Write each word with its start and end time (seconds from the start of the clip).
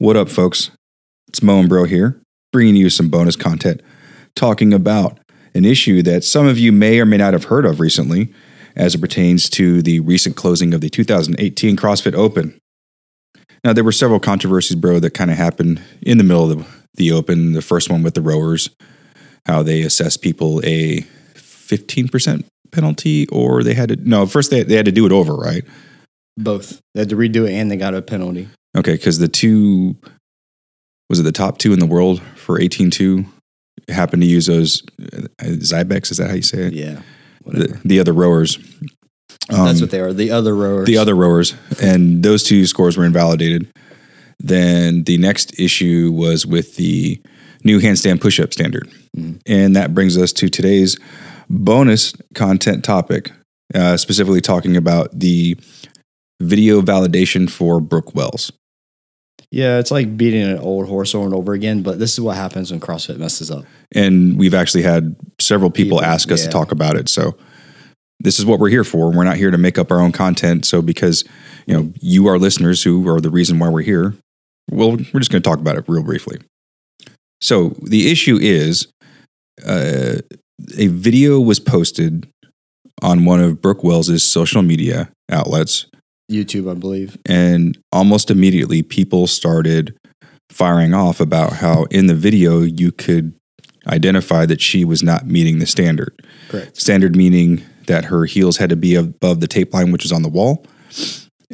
What 0.00 0.16
up, 0.16 0.30
folks? 0.30 0.70
It's 1.28 1.42
Mo 1.42 1.58
and 1.60 1.68
Bro 1.68 1.84
here, 1.84 2.22
bringing 2.54 2.74
you 2.74 2.88
some 2.88 3.10
bonus 3.10 3.36
content 3.36 3.82
talking 4.34 4.72
about 4.72 5.18
an 5.52 5.66
issue 5.66 6.00
that 6.04 6.24
some 6.24 6.46
of 6.46 6.58
you 6.58 6.72
may 6.72 7.00
or 7.00 7.04
may 7.04 7.18
not 7.18 7.34
have 7.34 7.44
heard 7.44 7.66
of 7.66 7.80
recently 7.80 8.32
as 8.74 8.94
it 8.94 9.02
pertains 9.02 9.50
to 9.50 9.82
the 9.82 10.00
recent 10.00 10.36
closing 10.36 10.72
of 10.72 10.80
the 10.80 10.88
2018 10.88 11.76
CrossFit 11.76 12.14
Open. 12.14 12.58
Now, 13.62 13.74
there 13.74 13.84
were 13.84 13.92
several 13.92 14.20
controversies, 14.20 14.74
bro, 14.74 15.00
that 15.00 15.10
kind 15.10 15.30
of 15.30 15.36
happened 15.36 15.82
in 16.00 16.16
the 16.16 16.24
middle 16.24 16.50
of 16.50 16.58
the, 16.58 16.66
the 16.94 17.12
Open. 17.12 17.52
The 17.52 17.60
first 17.60 17.90
one 17.90 18.02
with 18.02 18.14
the 18.14 18.22
rowers, 18.22 18.70
how 19.44 19.62
they 19.62 19.82
assessed 19.82 20.22
people 20.22 20.62
a 20.64 21.02
15% 21.34 22.44
penalty, 22.72 23.26
or 23.26 23.62
they 23.62 23.74
had 23.74 23.90
to, 23.90 23.96
no, 23.96 24.24
first 24.24 24.50
they, 24.50 24.62
they 24.62 24.76
had 24.76 24.86
to 24.86 24.92
do 24.92 25.04
it 25.04 25.12
over, 25.12 25.34
right? 25.34 25.64
Both. 26.38 26.80
They 26.94 27.02
had 27.02 27.10
to 27.10 27.16
redo 27.16 27.46
it 27.46 27.52
and 27.52 27.70
they 27.70 27.76
got 27.76 27.94
a 27.94 28.00
penalty. 28.00 28.48
Okay, 28.76 28.92
because 28.94 29.18
the 29.18 29.28
two 29.28 29.96
was 31.08 31.18
it 31.18 31.24
the 31.24 31.32
top 31.32 31.58
two 31.58 31.72
in 31.72 31.80
the 31.80 31.86
world 31.86 32.22
for 32.36 32.58
18.2 32.58 33.26
happened 33.88 34.22
to 34.22 34.28
use 34.28 34.46
those 34.46 34.82
uh, 35.12 35.22
Xebex, 35.42 36.12
is 36.12 36.18
that 36.18 36.28
how 36.28 36.34
you 36.36 36.42
say 36.42 36.58
it? 36.68 36.72
Yeah. 36.72 37.02
The, 37.44 37.80
the 37.84 37.98
other 37.98 38.12
rowers. 38.12 38.58
That's 39.48 39.58
Um, 39.58 39.80
what 39.80 39.90
they 39.90 39.98
are. 40.00 40.12
The 40.12 40.30
other 40.30 40.54
rowers. 40.54 40.86
the 40.86 40.98
other 40.98 41.16
rowers, 41.16 41.54
and 41.82 42.22
those 42.22 42.44
two 42.44 42.64
scores 42.66 42.96
were 42.96 43.04
invalidated. 43.04 43.68
Then 44.38 45.02
the 45.04 45.18
next 45.18 45.58
issue 45.58 46.12
was 46.14 46.46
with 46.46 46.76
the 46.76 47.20
new 47.64 47.80
handstand 47.80 48.20
push-up 48.20 48.52
standard, 48.52 48.88
Mm. 49.16 49.40
and 49.46 49.74
that 49.74 49.92
brings 49.92 50.16
us 50.16 50.32
to 50.34 50.48
today's 50.48 50.96
bonus 51.48 52.12
content 52.34 52.84
topic, 52.84 53.32
uh, 53.74 53.96
specifically 53.96 54.40
talking 54.40 54.76
about 54.76 55.18
the 55.18 55.56
video 56.40 56.80
validation 56.80 57.50
for 57.50 57.80
Brooke 57.80 58.14
Wells. 58.14 58.52
Yeah, 59.50 59.78
it's 59.78 59.90
like 59.90 60.16
beating 60.16 60.42
an 60.42 60.58
old 60.58 60.86
horse 60.88 61.14
over 61.14 61.24
and 61.24 61.34
over 61.34 61.52
again, 61.52 61.82
but 61.82 61.98
this 61.98 62.12
is 62.12 62.20
what 62.20 62.36
happens 62.36 62.70
when 62.70 62.80
CrossFit 62.80 63.18
messes 63.18 63.50
up. 63.50 63.64
and 63.92 64.38
we've 64.38 64.54
actually 64.54 64.82
had 64.82 65.16
several 65.40 65.70
people, 65.70 65.98
People, 65.98 66.10
ask 66.10 66.30
us 66.30 66.44
to 66.44 66.50
talk 66.50 66.70
about 66.72 66.96
it. 66.96 67.08
So 67.08 67.36
this 68.20 68.38
is 68.38 68.46
what 68.46 68.60
we're 68.60 68.68
here 68.68 68.84
for. 68.84 69.10
We're 69.10 69.24
not 69.24 69.36
here 69.36 69.50
to 69.50 69.58
make 69.58 69.78
up 69.78 69.90
our 69.90 70.00
own 70.00 70.12
content. 70.12 70.66
So 70.66 70.82
because 70.82 71.24
you 71.66 71.74
know 71.74 71.92
you 72.00 72.28
are 72.28 72.38
listeners 72.38 72.82
who 72.82 73.08
are 73.08 73.20
the 73.20 73.30
reason 73.30 73.58
why 73.58 73.68
we're 73.68 73.82
here, 73.82 74.14
well, 74.70 74.90
we're 74.92 75.20
just 75.20 75.32
going 75.32 75.42
to 75.42 75.48
talk 75.48 75.58
about 75.58 75.76
it 75.76 75.84
real 75.88 76.02
briefly. 76.02 76.38
So 77.40 77.70
the 77.82 78.10
issue 78.12 78.38
is 78.40 78.86
uh, 79.66 80.16
a 80.76 80.86
video 80.88 81.40
was 81.40 81.58
posted 81.58 82.28
on 83.02 83.24
one 83.24 83.40
of 83.40 83.62
Brooke 83.62 83.82
Wells's 83.82 84.22
social 84.22 84.62
media 84.62 85.10
outlets 85.30 85.86
YouTube, 86.30 86.70
I 86.70 86.74
believe. 86.74 87.18
and 87.26 87.76
almost 87.92 88.30
immediately 88.30 88.82
people 88.82 89.26
started 89.26 89.96
firing 90.48 90.94
off 90.94 91.20
about 91.20 91.54
how 91.54 91.84
in 91.90 92.06
the 92.06 92.14
video 92.14 92.60
you 92.60 92.92
could 92.92 93.34
identify 93.86 94.46
that 94.46 94.60
she 94.60 94.84
was 94.84 95.02
not 95.02 95.26
meeting 95.26 95.58
the 95.58 95.66
standard. 95.66 96.14
Correct. 96.48 96.76
Standard 96.76 97.16
meaning 97.16 97.64
that 97.86 98.06
her 98.06 98.24
heels 98.24 98.58
had 98.58 98.70
to 98.70 98.76
be 98.76 98.94
above 98.94 99.40
the 99.40 99.48
tape 99.48 99.72
line, 99.74 99.90
which 99.90 100.04
was 100.04 100.12
on 100.12 100.22
the 100.22 100.28
wall. 100.28 100.64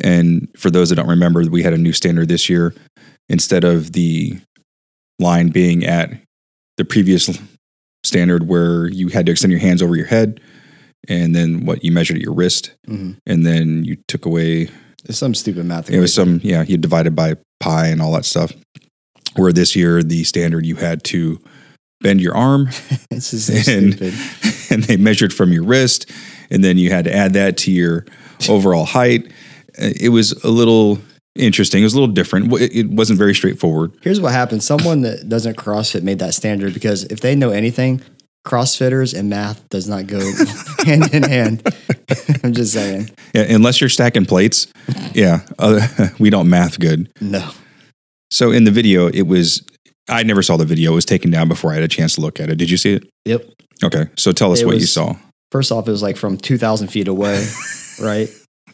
And 0.02 0.48
for 0.56 0.70
those 0.70 0.88
that 0.90 0.96
don't 0.96 1.08
remember, 1.08 1.42
we 1.48 1.62
had 1.62 1.72
a 1.72 1.78
new 1.78 1.92
standard 1.92 2.28
this 2.28 2.48
year. 2.48 2.74
Instead 3.28 3.64
of 3.64 3.92
the 3.92 4.38
line 5.18 5.48
being 5.48 5.84
at 5.84 6.10
the 6.76 6.84
previous 6.84 7.30
standard 8.04 8.46
where 8.48 8.86
you 8.88 9.08
had 9.08 9.26
to 9.26 9.32
extend 9.32 9.50
your 9.50 9.60
hands 9.60 9.82
over 9.82 9.96
your 9.96 10.06
head, 10.06 10.40
and 11.08 11.34
then 11.34 11.64
what 11.66 11.84
you 11.84 11.92
measured 11.92 12.16
at 12.16 12.22
your 12.22 12.34
wrist, 12.34 12.72
hmm 12.86 13.12
and 13.26 13.44
then 13.46 13.84
you 13.84 13.96
took 14.08 14.24
away 14.26 14.68
It's 15.08 15.18
some 15.18 15.34
stupid 15.34 15.64
math. 15.66 15.90
it 15.90 16.00
was 16.00 16.12
some, 16.14 16.40
yeah, 16.42 16.62
you 16.62 16.76
divided 16.76 17.14
by 17.14 17.34
pi 17.60 17.86
and 17.88 18.00
all 18.02 18.12
that 18.12 18.24
stuff. 18.24 18.52
Where 19.36 19.52
this 19.52 19.76
year, 19.76 20.02
the 20.02 20.24
standard 20.24 20.64
you 20.64 20.76
had 20.76 21.02
to 21.04 21.38
bend 22.00 22.20
your 22.20 22.34
arm 22.34 22.68
It's 23.10 23.30
just 23.30 23.46
so 23.46 23.72
and- 23.72 23.92
stupid. 23.94 24.14
and 24.70 24.82
they 24.84 24.96
measured 24.96 25.32
from 25.32 25.52
your 25.52 25.64
wrist, 25.64 26.10
and 26.50 26.62
then 26.64 26.78
you 26.78 26.90
had 26.90 27.04
to 27.04 27.14
add 27.14 27.32
that 27.34 27.56
to 27.58 27.70
your 27.72 28.04
overall 28.48 28.84
height. 28.84 29.26
Uh, 29.80 29.90
It 30.00 30.08
was 30.10 30.32
a 30.44 30.48
little 30.50 30.98
interesting. 31.34 31.82
It 31.82 31.84
was 31.84 31.92
a 31.94 32.00
little 32.00 32.14
different. 32.14 32.50
It 32.60 32.88
wasn't 32.90 33.18
very 33.18 33.34
straightforward. 33.34 33.92
Here's 34.02 34.20
what 34.20 34.32
happened: 34.32 34.62
Someone 34.64 35.02
that 35.02 35.28
doesn't 35.28 35.56
CrossFit 35.56 36.02
made 36.02 36.18
that 36.20 36.34
standard 36.34 36.72
because 36.74 37.04
if 37.04 37.20
they 37.20 37.34
know 37.36 37.50
anything, 37.50 38.00
CrossFitters 38.46 39.18
and 39.18 39.28
math 39.28 39.68
does 39.68 39.88
not 39.88 40.06
go 40.06 40.20
hand 40.84 41.12
in 41.12 41.24
hand. 41.24 41.62
I'm 42.44 42.54
just 42.54 42.72
saying. 42.72 43.10
Yeah, 43.34 43.42
Unless 43.42 43.80
you're 43.80 43.90
stacking 43.90 44.24
plates, 44.24 44.68
yeah, 45.12 45.40
uh, 45.58 45.86
we 46.18 46.30
don't 46.30 46.48
math 46.48 46.78
good. 46.78 47.10
No. 47.20 47.50
So 48.30 48.52
in 48.52 48.64
the 48.64 48.70
video, 48.70 49.08
it 49.08 49.22
was. 49.22 49.62
I 50.08 50.22
never 50.22 50.40
saw 50.42 50.56
the 50.56 50.64
video. 50.64 50.92
It 50.92 50.94
was 50.94 51.04
taken 51.04 51.32
down 51.32 51.48
before 51.48 51.72
I 51.72 51.74
had 51.74 51.82
a 51.82 51.88
chance 51.88 52.14
to 52.14 52.20
look 52.20 52.38
at 52.38 52.48
it. 52.48 52.56
Did 52.56 52.70
you 52.70 52.76
see 52.76 52.94
it? 52.94 53.08
Yep. 53.24 53.44
Okay, 53.82 54.04
so 54.16 54.30
tell 54.30 54.52
us 54.52 54.60
It 54.60 54.66
what 54.66 54.76
you 54.76 54.86
saw. 54.86 55.16
first 55.50 55.72
off, 55.72 55.88
it 55.88 55.90
was 55.90 56.02
like 56.02 56.16
from 56.16 56.38
2,000 56.38 56.86
feet 56.88 57.08
away, 57.08 57.44
right? 58.00 58.28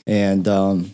And 0.07 0.47
um, 0.47 0.91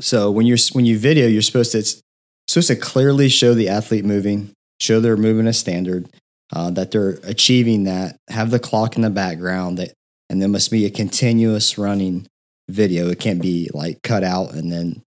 so 0.00 0.30
when 0.30 0.46
you're 0.46 0.58
when 0.72 0.86
you 0.86 0.96
video, 0.98 1.26
you're 1.26 1.42
supposed 1.42 1.72
to 1.72 1.78
it's 1.78 2.00
supposed 2.46 2.68
to 2.68 2.76
clearly 2.76 3.28
show 3.28 3.52
the 3.54 3.68
athlete 3.68 4.04
moving, 4.04 4.52
show 4.80 5.00
their 5.00 5.16
movement 5.16 5.30
moving 5.30 5.46
a 5.48 5.52
standard, 5.52 6.06
uh, 6.52 6.70
that 6.70 6.90
they're 6.90 7.18
achieving 7.24 7.84
that, 7.84 8.16
have 8.28 8.50
the 8.50 8.58
clock 8.58 8.96
in 8.96 9.02
the 9.02 9.10
background, 9.10 9.78
that, 9.78 9.92
and 10.28 10.40
there 10.40 10.48
must 10.48 10.70
be 10.70 10.84
a 10.86 10.90
continuous 10.90 11.78
running 11.78 12.26
video. 12.68 13.08
It 13.08 13.18
can't 13.20 13.42
be 13.42 13.68
like 13.72 14.02
cut 14.02 14.22
out 14.24 14.52
and 14.52 14.70
then 14.72 15.02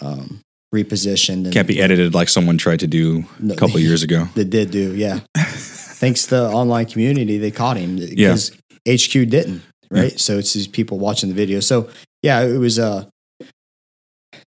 um, 0.00 0.40
repositioned. 0.74 1.44
And, 1.44 1.52
Can't 1.52 1.68
be 1.68 1.80
edited 1.80 2.14
like 2.14 2.28
someone 2.28 2.58
tried 2.58 2.80
to 2.80 2.86
do 2.86 3.24
No, 3.38 3.54
a 3.54 3.56
couple 3.56 3.78
years 3.78 4.02
ago. 4.02 4.28
They 4.34 4.44
did 4.44 4.70
do, 4.70 4.94
yeah. 4.94 5.20
Thanks 5.36 6.24
to 6.24 6.30
the 6.36 6.48
online 6.48 6.86
community, 6.86 7.38
they 7.38 7.50
caught 7.50 7.76
him 7.76 7.96
Yeah. 7.98 8.30
because 8.32 8.50
HQ 8.88 9.12
didn't, 9.28 9.62
right? 9.90 10.18
So 10.18 10.38
it's 10.38 10.52
these 10.52 10.66
people 10.66 10.98
watching 10.98 11.28
the 11.28 11.34
video. 11.34 11.60
So 11.60 11.88
yeah, 12.22 12.40
it 12.42 12.58
was 12.58 12.78
uh 12.78 13.04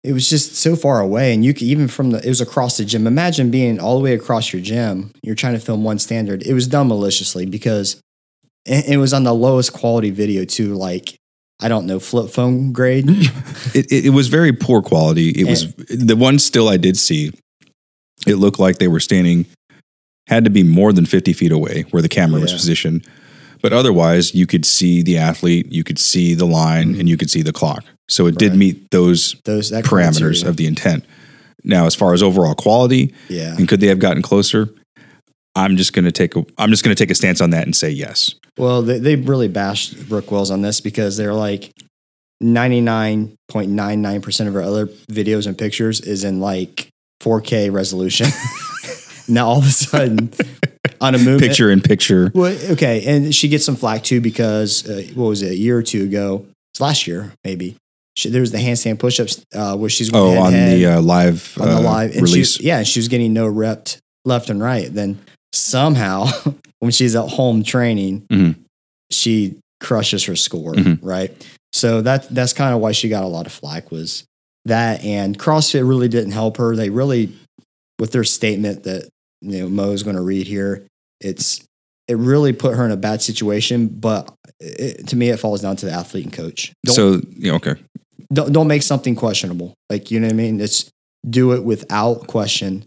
it 0.03 0.13
was 0.13 0.29
just 0.29 0.55
so 0.55 0.75
far 0.75 0.99
away, 0.99 1.33
and 1.33 1.45
you 1.45 1.53
could 1.53 1.63
even 1.63 1.87
from 1.87 2.11
the 2.11 2.17
it 2.25 2.29
was 2.29 2.41
across 2.41 2.77
the 2.77 2.85
gym. 2.85 3.05
Imagine 3.05 3.51
being 3.51 3.79
all 3.79 3.97
the 3.97 4.03
way 4.03 4.13
across 4.13 4.51
your 4.51 4.61
gym. 4.61 5.11
You're 5.21 5.35
trying 5.35 5.53
to 5.53 5.59
film 5.59 5.83
one 5.83 5.99
standard. 5.99 6.41
It 6.43 6.53
was 6.53 6.67
done 6.67 6.87
maliciously 6.87 7.45
because 7.45 8.01
it, 8.65 8.89
it 8.89 8.97
was 8.97 9.13
on 9.13 9.23
the 9.23 9.33
lowest 9.33 9.73
quality 9.73 10.09
video 10.09 10.43
too. 10.43 10.73
Like 10.73 11.19
I 11.61 11.67
don't 11.67 11.85
know, 11.85 11.99
flip 11.99 12.31
phone 12.31 12.73
grade. 12.73 13.09
It, 13.73 13.89
it, 13.89 14.05
it 14.07 14.09
was 14.09 14.27
very 14.27 14.51
poor 14.51 14.81
quality. 14.81 15.29
It 15.29 15.47
was 15.47 15.73
the 15.75 16.15
one 16.17 16.39
still 16.39 16.67
I 16.67 16.75
did 16.75 16.97
see. 16.97 17.31
It 18.27 18.35
looked 18.35 18.59
like 18.59 18.79
they 18.79 18.89
were 18.89 18.99
standing, 18.99 19.45
had 20.27 20.43
to 20.43 20.49
be 20.49 20.63
more 20.63 20.91
than 20.91 21.05
50 21.05 21.31
feet 21.31 21.51
away 21.51 21.85
where 21.91 22.01
the 22.01 22.09
camera 22.09 22.41
was 22.41 22.51
positioned. 22.51 23.07
But 23.61 23.71
otherwise, 23.71 24.33
you 24.35 24.45
could 24.45 24.65
see 24.65 25.03
the 25.03 25.17
athlete, 25.17 25.71
you 25.71 25.83
could 25.83 25.99
see 25.99 26.33
the 26.33 26.45
line, 26.45 26.89
mm-hmm. 26.89 26.99
and 26.99 27.09
you 27.09 27.15
could 27.15 27.29
see 27.29 27.43
the 27.43 27.53
clock. 27.53 27.85
So 28.11 28.27
it 28.27 28.37
did 28.37 28.55
meet 28.55 28.91
those 28.91 29.35
Those 29.45 29.71
parameters 29.71 30.41
criteria. 30.41 30.49
of 30.49 30.57
the 30.57 30.67
intent. 30.67 31.05
Now, 31.63 31.85
as 31.85 31.95
far 31.95 32.13
as 32.13 32.21
overall 32.21 32.55
quality, 32.55 33.15
yeah. 33.29 33.55
and 33.55 33.69
could 33.69 33.79
they 33.79 33.87
have 33.87 33.99
gotten 33.99 34.21
closer? 34.21 34.67
I'm 35.55 35.77
just 35.77 35.93
going 35.93 36.03
to 36.05 36.11
take 36.11 36.35
a 36.35 36.43
I'm 36.57 36.71
just 36.71 36.83
going 36.83 36.93
to 36.95 37.01
take 37.01 37.11
a 37.11 37.15
stance 37.15 37.41
on 37.41 37.51
that 37.51 37.63
and 37.63 37.73
say 37.75 37.89
yes. 37.89 38.35
Well, 38.57 38.81
they, 38.81 38.99
they 38.99 39.15
really 39.15 39.47
bashed 39.47 40.09
Brooke 40.09 40.29
Wells 40.31 40.51
on 40.51 40.61
this 40.61 40.81
because 40.81 41.15
they're 41.17 41.33
like 41.33 41.71
99.99% 42.43 44.47
of 44.47 44.55
our 44.55 44.61
other 44.61 44.87
videos 44.87 45.47
and 45.47 45.57
pictures 45.57 46.01
is 46.01 46.23
in 46.23 46.39
like 46.39 46.89
4K 47.21 47.71
resolution. 47.71 48.27
now 49.27 49.47
all 49.47 49.57
of 49.59 49.65
a 49.65 49.69
sudden 49.69 50.31
on 50.99 51.15
a 51.15 51.17
movement. 51.17 51.41
Picture 51.41 51.71
in 51.71 51.81
picture. 51.81 52.31
Well, 52.33 52.57
okay. 52.71 53.05
And 53.05 53.33
she 53.33 53.47
gets 53.47 53.65
some 53.65 53.75
flack 53.75 54.03
too 54.03 54.21
because 54.21 54.87
uh, 54.89 55.03
what 55.13 55.27
was 55.27 55.41
it, 55.41 55.51
a 55.51 55.55
year 55.55 55.77
or 55.77 55.83
two 55.83 56.03
ago? 56.03 56.45
It's 56.73 56.81
last 56.81 57.07
year, 57.07 57.33
maybe. 57.43 57.75
She, 58.17 58.29
there 58.29 58.41
was 58.41 58.51
the 58.51 58.57
handstand 58.57 58.99
push 58.99 59.19
ups 59.19 59.41
uh, 59.55 59.75
where 59.77 59.89
she's 59.89 60.13
Oh, 60.13 60.37
on 60.37 60.51
head-to-head 60.51 60.77
the 60.77 60.85
uh, 60.97 61.01
live 61.01 61.57
on 61.59 61.67
the 61.67 61.75
uh, 61.77 61.81
live 61.81 62.11
and 62.11 62.21
release. 62.21 62.55
She, 62.57 62.63
yeah, 62.65 62.79
and 62.79 62.87
she 62.87 62.99
was 62.99 63.07
getting 63.07 63.33
no 63.33 63.51
repped 63.51 63.97
left 64.25 64.49
and 64.49 64.61
right. 64.61 64.93
Then 64.93 65.19
somehow, 65.53 66.27
when 66.79 66.91
she's 66.91 67.15
at 67.15 67.29
home 67.29 67.63
training, 67.63 68.25
Mhm. 68.29 68.55
she 69.11 69.55
crushes 69.79 70.25
her 70.25 70.35
score. 70.35 70.73
Mhm. 70.73 70.99
Right. 71.01 71.31
So 71.73 72.01
that 72.01 72.27
that's 72.33 72.53
kind 72.53 72.73
of 72.75 72.81
why 72.81 72.91
she 72.91 73.07
got 73.09 73.23
a 73.23 73.27
lot 73.27 73.45
of 73.45 73.51
flack 73.53 73.91
was 73.91 74.25
that, 74.65 75.03
and 75.05 75.39
CrossFit 75.39 75.87
really 75.87 76.07
didn't 76.09 76.31
help 76.31 76.57
her. 76.57 76.75
They 76.75 76.89
really, 76.89 77.31
with 77.97 78.11
their 78.11 78.25
statement 78.25 78.83
that 78.83 79.07
you 79.41 79.59
know 79.59 79.69
Mo's 79.69 80.03
going 80.03 80.17
to 80.17 80.21
read 80.21 80.47
here, 80.47 80.83
it's 81.21 81.63
it 82.09 82.17
really 82.17 82.51
put 82.51 82.75
her 82.75 82.83
in 82.85 82.91
a 82.91 82.97
bad 82.97 83.21
situation. 83.21 83.87
But 83.87 84.31
it, 84.59 85.07
to 85.07 85.15
me, 85.15 85.29
it 85.29 85.37
falls 85.39 85.61
down 85.61 85.77
to 85.77 85.85
the 85.85 85.93
athlete 85.93 86.25
and 86.25 86.33
coach. 86.33 86.73
Don't, 86.85 86.95
so 86.95 87.21
yeah, 87.37 87.53
okay. 87.53 87.75
Don't 88.33 88.51
don't 88.53 88.67
make 88.67 88.81
something 88.83 89.15
questionable. 89.15 89.73
Like 89.89 90.11
you 90.11 90.19
know 90.19 90.27
what 90.27 90.33
I 90.33 90.37
mean? 90.37 90.59
It's 90.61 90.89
do 91.29 91.53
it 91.53 91.63
without 91.63 92.27
question. 92.27 92.85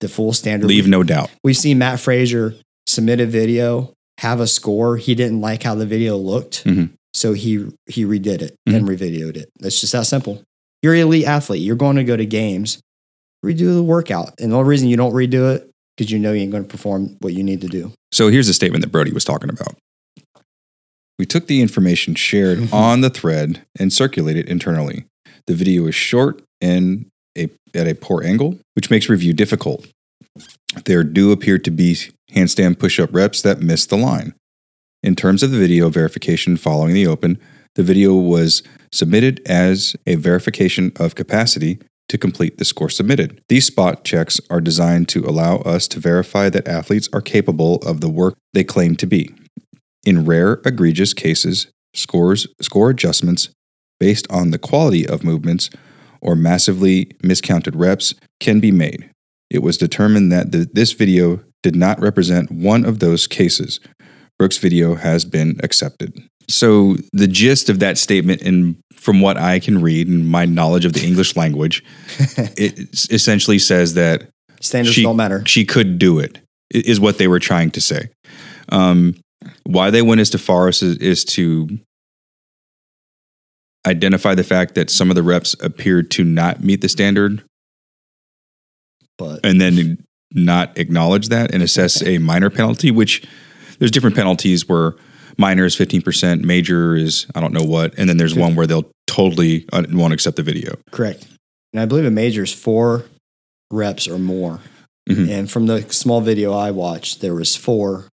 The 0.00 0.08
full 0.08 0.32
standard. 0.32 0.66
Leave 0.66 0.88
no 0.88 1.02
doubt. 1.04 1.30
We've 1.44 1.56
seen 1.56 1.78
Mat 1.78 2.00
Fraser 2.00 2.54
submit 2.88 3.20
a 3.20 3.26
video, 3.26 3.92
have 4.18 4.40
a 4.40 4.46
score. 4.48 4.96
He 4.96 5.14
didn't 5.14 5.40
like 5.40 5.62
how 5.62 5.76
the 5.76 5.86
video 5.86 6.16
looked, 6.16 6.64
Mhm. 6.64 6.90
so 7.14 7.32
he 7.34 7.66
he 7.86 8.04
redid 8.04 8.42
it 8.42 8.56
and 8.66 8.88
revideoed 8.88 9.36
it. 9.36 9.48
It's 9.60 9.80
just 9.80 9.92
that 9.92 10.06
simple. 10.06 10.42
You're 10.82 10.94
an 10.94 11.00
elite 11.00 11.26
athlete. 11.26 11.62
You're 11.62 11.76
going 11.76 11.96
to 11.96 12.04
go 12.04 12.16
to 12.16 12.26
games. 12.26 12.78
redo 13.44 13.74
the 13.74 13.82
workout. 13.82 14.34
And 14.40 14.52
the 14.52 14.56
only 14.56 14.68
reason 14.68 14.88
you 14.88 14.96
don't 14.96 15.12
redo 15.12 15.52
it 15.52 15.68
because 15.96 16.12
you 16.12 16.18
know 16.20 16.32
you 16.32 16.42
ain't 16.42 16.52
going 16.52 16.62
to 16.62 16.68
perform 16.68 17.16
what 17.20 17.32
you 17.34 17.42
need 17.42 17.60
to 17.62 17.66
do. 17.66 17.92
So 18.12 18.28
here's 18.28 18.46
the 18.46 18.54
statement 18.54 18.82
that 18.84 18.90
Brody 18.92 19.10
was 19.12 19.24
talking 19.24 19.50
about. 19.50 19.74
We 21.22 21.26
took 21.26 21.46
the 21.46 21.62
information 21.62 22.16
shared 22.16 22.58
mm-hmm. 22.58 22.74
on 22.74 23.00
the 23.00 23.08
thread 23.08 23.64
and 23.78 23.92
circulated 23.92 24.48
internally. 24.48 25.04
The 25.46 25.54
video 25.54 25.86
is 25.86 25.94
short 25.94 26.42
and 26.60 27.06
a, 27.38 27.48
at 27.72 27.86
a 27.86 27.94
poor 27.94 28.24
angle, 28.24 28.58
which 28.74 28.90
makes 28.90 29.08
review 29.08 29.32
difficult. 29.32 29.86
There 30.84 31.04
do 31.04 31.30
appear 31.30 31.58
to 31.58 31.70
be 31.70 31.96
handstand 32.32 32.80
push 32.80 32.98
up 32.98 33.10
reps 33.14 33.40
that 33.42 33.60
miss 33.60 33.86
the 33.86 33.96
line. 33.96 34.34
In 35.04 35.14
terms 35.14 35.44
of 35.44 35.52
the 35.52 35.58
video 35.60 35.88
verification 35.90 36.56
following 36.56 36.92
the 36.92 37.06
open, 37.06 37.38
the 37.76 37.84
video 37.84 38.14
was 38.14 38.64
submitted 38.90 39.40
as 39.46 39.94
a 40.08 40.16
verification 40.16 40.90
of 40.96 41.14
capacity 41.14 41.78
to 42.08 42.18
complete 42.18 42.58
the 42.58 42.64
score 42.64 42.90
submitted. 42.90 43.40
These 43.48 43.66
spot 43.66 44.02
checks 44.02 44.40
are 44.50 44.60
designed 44.60 45.08
to 45.10 45.24
allow 45.24 45.58
us 45.58 45.86
to 45.86 46.00
verify 46.00 46.50
that 46.50 46.66
athletes 46.66 47.08
are 47.12 47.20
capable 47.20 47.76
of 47.86 48.00
the 48.00 48.10
work 48.10 48.34
they 48.54 48.64
claim 48.64 48.96
to 48.96 49.06
be. 49.06 49.32
In 50.04 50.24
rare, 50.24 50.60
egregious 50.64 51.14
cases, 51.14 51.68
scores 51.94 52.46
score 52.60 52.90
adjustments 52.90 53.50
based 54.00 54.26
on 54.30 54.50
the 54.50 54.58
quality 54.58 55.06
of 55.06 55.22
movements 55.22 55.70
or 56.20 56.34
massively 56.34 57.10
miscounted 57.22 57.76
reps 57.76 58.14
can 58.40 58.60
be 58.60 58.72
made. 58.72 59.10
It 59.50 59.62
was 59.62 59.76
determined 59.76 60.32
that 60.32 60.50
the, 60.50 60.68
this 60.72 60.92
video 60.92 61.40
did 61.62 61.76
not 61.76 62.00
represent 62.00 62.50
one 62.50 62.84
of 62.84 62.98
those 62.98 63.26
cases. 63.26 63.80
Brooke's 64.38 64.58
video 64.58 64.94
has 64.94 65.24
been 65.24 65.60
accepted. 65.62 66.20
So 66.48 66.96
the 67.12 67.28
gist 67.28 67.68
of 67.68 67.78
that 67.80 67.98
statement, 67.98 68.42
and 68.42 68.76
from 68.94 69.20
what 69.20 69.36
I 69.36 69.60
can 69.60 69.80
read 69.80 70.08
and 70.08 70.28
my 70.28 70.46
knowledge 70.46 70.84
of 70.84 70.94
the 70.94 71.04
English 71.04 71.36
language, 71.36 71.84
it 72.56 73.10
essentially 73.10 73.58
says 73.58 73.94
that 73.94 74.28
Standards 74.60 74.94
she, 74.94 75.02
don't 75.02 75.16
matter. 75.16 75.42
She 75.46 75.64
could 75.64 75.98
do 75.98 76.18
it, 76.18 76.40
is 76.70 77.00
what 77.00 77.18
they 77.18 77.28
were 77.28 77.40
trying 77.40 77.70
to 77.72 77.80
say. 77.80 78.08
Um, 78.68 79.16
why 79.64 79.90
they 79.90 80.02
went 80.02 80.20
as 80.20 80.30
to 80.30 80.38
far 80.38 80.68
as 80.68 80.82
is, 80.82 80.96
is 80.98 81.24
to 81.24 81.78
identify 83.86 84.34
the 84.34 84.44
fact 84.44 84.74
that 84.74 84.90
some 84.90 85.10
of 85.10 85.16
the 85.16 85.22
reps 85.22 85.54
appeared 85.60 86.10
to 86.12 86.24
not 86.24 86.62
meet 86.62 86.80
the 86.80 86.88
standard 86.88 87.42
But 89.18 89.44
and 89.44 89.60
then 89.60 90.04
not 90.34 90.78
acknowledge 90.78 91.28
that 91.28 91.52
and 91.52 91.62
assess 91.62 92.02
a 92.02 92.18
minor 92.18 92.48
penalty, 92.48 92.90
which 92.90 93.22
there's 93.78 93.90
different 93.90 94.16
penalties 94.16 94.68
where 94.68 94.94
minor 95.36 95.64
is 95.64 95.76
15%, 95.76 96.42
major 96.44 96.94
is 96.94 97.26
I 97.34 97.40
don't 97.40 97.52
know 97.52 97.64
what, 97.64 97.94
and 97.98 98.08
then 98.08 98.16
there's 98.18 98.34
one 98.34 98.54
where 98.54 98.66
they'll 98.66 98.90
totally 99.06 99.66
won't 99.72 100.12
accept 100.14 100.36
the 100.36 100.42
video. 100.42 100.76
correct. 100.90 101.26
And 101.72 101.80
I 101.80 101.86
believe 101.86 102.04
a 102.04 102.10
major 102.10 102.44
is 102.44 102.52
four 102.52 103.04
reps 103.70 104.06
or 104.06 104.18
more. 104.18 104.60
Mhm. 105.08 105.28
And 105.28 105.50
from 105.50 105.66
the 105.66 105.82
small 105.92 106.20
video 106.20 106.52
I 106.52 106.70
watched, 106.70 107.20
there 107.20 107.34
was 107.34 107.56
four, 107.56 108.08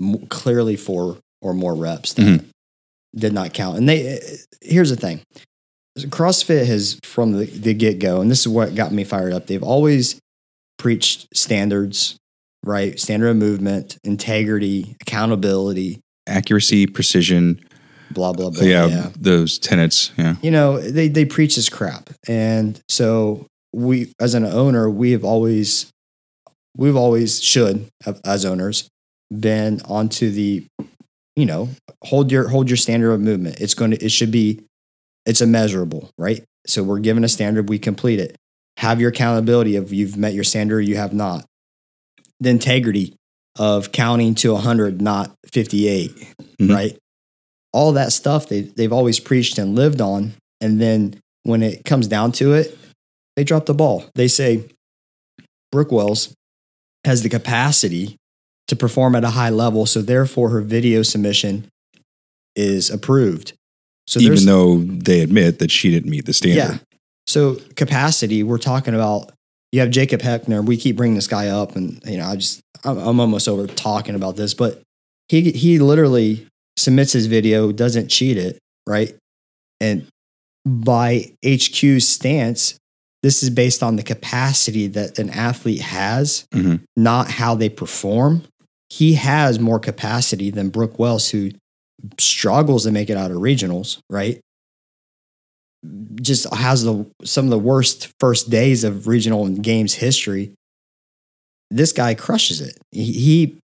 m- 0.00 0.26
clearly 0.28 0.76
four 0.76 1.18
or 1.42 1.54
more 1.54 1.74
reps 1.74 2.12
that 2.14 2.22
Mhm. 2.22 2.44
did 3.16 3.32
not 3.32 3.52
count. 3.54 3.78
And 3.78 3.88
they 3.88 4.20
here's 4.62 4.90
the 4.90 4.96
thing: 4.96 5.20
CrossFit 5.98 6.66
has 6.66 6.98
from 7.02 7.32
the, 7.32 7.44
the 7.46 7.74
get 7.74 7.98
go, 7.98 8.20
and 8.20 8.30
this 8.30 8.40
is 8.40 8.48
what 8.48 8.74
got 8.74 8.92
me 8.92 9.04
fired 9.04 9.32
up. 9.32 9.46
They've 9.46 9.62
always 9.62 10.16
preached 10.78 11.26
standards, 11.34 12.16
right? 12.64 12.98
Standard 12.98 13.28
of 13.30 13.36
movement, 13.36 13.98
integrity, 14.04 14.96
accountability, 15.00 16.00
Accuracy, 16.26 16.86
precision, 16.86 17.60
blah 18.12 18.32
blah 18.32 18.50
blah. 18.50 18.62
yeah, 18.62 19.10
those 19.18 19.58
tenets, 19.58 20.12
yeah. 20.16 20.36
you 20.42 20.50
know 20.50 20.80
they 20.80 21.08
they 21.08 21.24
preach 21.24 21.56
this 21.56 21.68
crap 21.68 22.10
and 22.28 22.80
so 22.88 23.46
we 23.72 24.12
as 24.20 24.34
an 24.34 24.44
owner 24.44 24.88
we 24.90 25.12
have 25.12 25.24
always 25.24 25.86
we've 26.76 26.96
always 26.96 27.42
should 27.42 27.86
have, 28.04 28.20
as 28.24 28.44
owners 28.44 28.88
been 29.38 29.80
onto 29.82 30.30
the 30.30 30.66
you 31.36 31.46
know 31.46 31.68
hold 32.04 32.32
your 32.32 32.48
hold 32.48 32.68
your 32.68 32.76
standard 32.76 33.12
of 33.12 33.20
movement 33.20 33.60
it's 33.60 33.74
going 33.74 33.92
to 33.92 34.04
it 34.04 34.10
should 34.10 34.30
be 34.32 34.60
it's 35.26 35.40
immeasurable 35.40 36.10
right 36.18 36.42
so 36.66 36.82
we're 36.82 36.98
given 36.98 37.22
a 37.24 37.28
standard 37.28 37.68
we 37.68 37.78
complete 37.78 38.18
it 38.18 38.36
have 38.78 39.00
your 39.00 39.10
accountability 39.10 39.76
of 39.76 39.92
you've 39.92 40.16
met 40.16 40.34
your 40.34 40.44
standard 40.44 40.76
or 40.76 40.80
you 40.80 40.96
have 40.96 41.12
not 41.12 41.44
the 42.40 42.50
integrity 42.50 43.14
of 43.58 43.92
counting 43.92 44.34
to 44.34 44.52
100 44.52 45.00
not 45.00 45.32
58 45.52 46.10
Mhm. 46.60 46.74
right 46.74 46.98
all 47.72 47.92
that 47.92 48.12
stuff 48.12 48.48
they, 48.48 48.62
they've 48.62 48.92
always 48.92 49.20
preached 49.20 49.56
and 49.56 49.76
lived 49.76 50.00
on. 50.00 50.32
And 50.60 50.80
then 50.80 51.20
when 51.44 51.62
it 51.62 51.84
comes 51.84 52.08
down 52.08 52.32
to 52.32 52.52
it, 52.52 52.76
they 53.36 53.44
drop 53.44 53.66
the 53.66 53.74
ball. 53.74 54.04
They 54.16 54.26
say 54.26 54.64
Brooke 55.70 55.92
Wells 55.92 56.34
has 57.04 57.22
the 57.22 57.28
capacity 57.28 58.16
to 58.70 58.76
perform 58.76 59.14
at 59.14 59.22
a 59.24 59.30
high 59.30 59.50
level. 59.50 59.84
So 59.86 60.00
therefore, 60.02 60.48
her 60.50 60.60
video 60.62 61.02
submission 61.02 61.68
is 62.56 62.90
approved. 62.90 63.52
So 64.06 64.18
Even 64.20 64.44
though 64.46 64.78
they 64.78 65.20
admit 65.20 65.58
that 65.60 65.70
she 65.70 65.90
didn't 65.90 66.10
meet 66.10 66.24
the 66.26 66.32
standard. 66.32 66.56
yeah. 66.58 66.78
So 67.26 67.56
capacity, 67.76 68.42
we're 68.42 68.58
talking 68.58 68.94
about. 68.94 69.32
You 69.72 69.78
have 69.80 69.90
Jacob 69.90 70.20
Heppner. 70.20 70.64
We 70.66 70.76
keep 70.76 70.96
bringing 70.96 71.14
this 71.14 71.28
guy 71.28 71.46
up, 71.46 71.76
and 71.76 72.02
you 72.04 72.18
know, 72.18 72.24
I 72.26 72.34
just 72.34 72.60
I'm, 72.82 72.98
I'm 72.98 73.20
almost 73.20 73.46
over 73.46 73.68
talking 73.68 74.16
about 74.16 74.34
this, 74.34 74.52
but 74.52 74.82
he 75.28 75.52
he 75.52 75.78
literally 75.78 76.48
submits 76.76 77.12
his 77.12 77.26
video, 77.26 77.70
doesn't 77.70 78.08
cheat 78.08 78.36
it, 78.36 78.58
right? 78.88 79.14
And 79.80 80.08
by 80.66 81.30
HQ's 81.46 82.08
stance, 82.08 82.74
this 83.22 83.44
is 83.44 83.50
based 83.50 83.80
on 83.80 83.94
the 83.94 84.02
capacity 84.02 84.88
that 84.88 85.20
an 85.20 85.30
athlete 85.30 85.82
has, 85.82 86.46
Mhm. 86.52 86.80
not 86.96 87.30
how 87.30 87.54
they 87.54 87.68
perform. 87.68 88.42
He 88.90 89.14
has 89.14 89.58
more 89.58 89.78
capacity 89.78 90.50
than 90.50 90.68
Brooke 90.68 90.98
Wells, 90.98 91.30
who 91.30 91.52
struggles 92.18 92.84
to 92.84 92.92
make 92.92 93.08
it 93.08 93.16
out 93.16 93.30
of 93.30 93.38
regionals, 93.38 94.00
right? 94.10 94.40
just 96.20 96.52
has 96.54 96.84
the 96.84 97.06
some 97.24 97.46
of 97.46 97.50
the 97.50 97.58
worst 97.58 98.12
first 98.20 98.50
days 98.50 98.84
of 98.84 99.06
regional 99.06 99.48
games 99.48 99.94
history. 99.94 100.52
This 101.70 101.92
guy 101.92 102.14
crushes 102.14 102.60
it. 102.60 102.78
He 102.90 103.56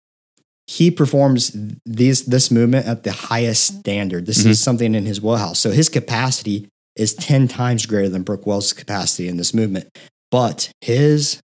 he, 0.66 0.90
performs 0.90 1.54
these 1.84 2.24
this 2.24 2.50
movement 2.50 2.86
at 2.86 3.02
the 3.02 3.12
highest 3.12 3.80
standard. 3.80 4.26
This 4.26 4.38
is 4.38 4.44
mm-hmm. 4.44 4.52
something 4.52 4.94
in 4.94 5.04
his 5.04 5.20
wheelhouse. 5.20 5.58
So 5.58 5.70
his 5.70 5.88
capacity 5.88 6.68
is 6.96 7.14
ten 7.14 7.48
times 7.48 7.86
greater 7.86 8.08
than 8.08 8.22
Brooke 8.22 8.46
Wells' 8.46 8.72
capacity 8.72 9.28
in 9.28 9.36
this 9.36 9.52
movement. 9.52 9.88
But 10.30 10.70
his 10.80 11.40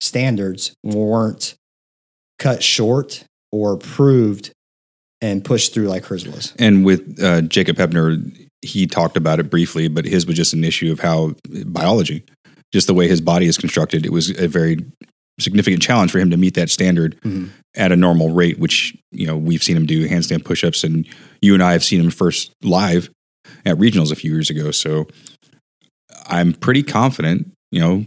standards 0.00 0.74
weren't 0.82 1.54
cut 2.38 2.62
short 2.62 3.24
or 3.52 3.72
approved 3.72 4.50
and 5.20 5.44
pushed 5.44 5.72
through 5.72 5.86
like 5.88 6.04
hers 6.04 6.26
was. 6.26 6.52
And 6.58 6.84
with 6.84 7.18
uh, 7.22 7.40
Jacob 7.42 7.76
Heppner, 7.76 8.46
he 8.62 8.86
talked 8.86 9.16
about 9.16 9.40
it 9.40 9.50
briefly, 9.50 9.88
but 9.88 10.04
his 10.04 10.26
was 10.26 10.36
just 10.36 10.52
an 10.52 10.64
issue 10.64 10.92
of 10.92 11.00
how 11.00 11.34
biology, 11.66 12.24
just 12.72 12.86
the 12.86 12.94
way 12.94 13.08
his 13.08 13.20
body 13.20 13.46
is 13.46 13.56
constructed, 13.56 14.04
it 14.04 14.12
was 14.12 14.30
a 14.38 14.46
very 14.48 14.78
significant 15.38 15.82
challenge 15.82 16.10
for 16.10 16.18
him 16.18 16.30
to 16.30 16.36
meet 16.36 16.54
that 16.54 16.70
standard 16.70 17.16
Mhm. 17.22 17.50
at 17.74 17.92
a 17.92 17.96
normal 17.96 18.30
rate, 18.30 18.58
which, 18.58 18.96
you 19.12 19.26
know, 19.26 19.36
we've 19.36 19.62
seen 19.62 19.76
him 19.76 19.86
do 19.86 20.08
handstand 20.08 20.44
push-ups 20.44 20.82
and 20.84 21.06
you 21.42 21.54
and 21.54 21.62
I 21.62 21.72
have 21.72 21.84
seen 21.84 22.00
him 22.00 22.10
first 22.10 22.52
live 22.62 23.10
at 23.64 23.76
regionals 23.76 24.10
a 24.10 24.16
few 24.16 24.30
years 24.32 24.48
ago. 24.50 24.70
So 24.70 25.06
I'm 26.26 26.52
pretty 26.52 26.82
confident, 26.82 27.52
you 27.70 27.80
know, 27.80 28.06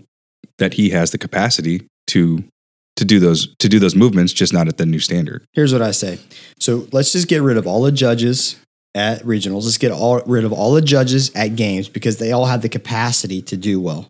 that 0.57 0.73
he 0.73 0.89
has 0.89 1.11
the 1.11 1.17
capacity 1.17 1.85
to 2.07 2.43
to 2.99 3.05
do 3.05 3.17
those 3.17 3.55
to 3.59 3.69
do 3.69 3.79
those 3.79 3.95
movements, 3.95 4.33
just 4.33 4.51
not 4.51 4.67
at 4.67 4.77
the 4.77 4.85
new 4.85 4.99
standard. 4.99 5.45
Here's 5.53 5.71
what 5.71 5.81
I 5.81 5.91
say. 5.91 6.19
So 6.59 6.85
let's 6.91 7.13
just 7.13 7.29
get 7.29 7.41
rid 7.41 7.55
of 7.55 7.65
all 7.65 7.81
the 7.81 7.93
judges 7.93 8.57
at 8.93 9.21
regionals. 9.23 9.63
Let's 9.63 9.77
get 9.77 9.93
all 9.93 10.21
rid 10.25 10.43
of 10.43 10.51
all 10.51 10.73
the 10.73 10.81
judges 10.81 11.31
at 11.33 11.55
games 11.55 11.87
because 11.87 12.17
they 12.17 12.33
all 12.33 12.47
have 12.47 12.61
the 12.61 12.67
capacity 12.67 13.41
to 13.43 13.55
do 13.55 13.79
well. 13.79 14.09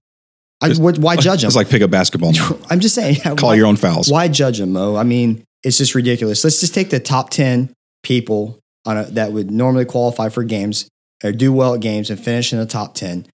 I, 0.60 0.70
Just- 0.70 0.82
why 0.82 1.16
judge 1.18 1.42
them? 1.42 1.50
It's 1.50 1.56
like 1.56 1.70
pick 1.70 1.84
up 1.84 1.92
basketball. 1.92 2.34
I'm 2.70 2.80
just 2.80 2.96
saying. 2.96 3.16
Call 3.38 3.50
why, 3.50 3.56
your 3.56 3.68
own 3.68 3.78
fouls. 3.78 4.12
Why 4.12 4.28
judge 4.28 4.58
them, 4.58 4.74
Mo? 4.74 4.96
I 4.96 5.04
mean, 5.04 5.44
it's 5.64 5.78
just 5.78 5.94
ridiculous. 5.94 6.44
Let's 6.44 6.60
just 6.60 6.74
take 6.74 6.90
the 6.90 7.00
top 7.00 7.30
ten 7.30 7.72
people 8.02 8.60
on 8.86 8.98
a, 8.98 9.04
that 9.04 9.32
would 9.32 9.52
normally 9.52 9.86
qualify 9.86 10.30
for 10.30 10.44
games 10.44 10.90
or 11.24 11.32
do 11.32 11.54
well 11.54 11.76
at 11.76 11.82
games 11.82 12.10
and 12.10 12.20
finish 12.20 12.52
in 12.52 12.60
the 12.60 12.66
top 12.66 12.96
ten, 12.96 13.28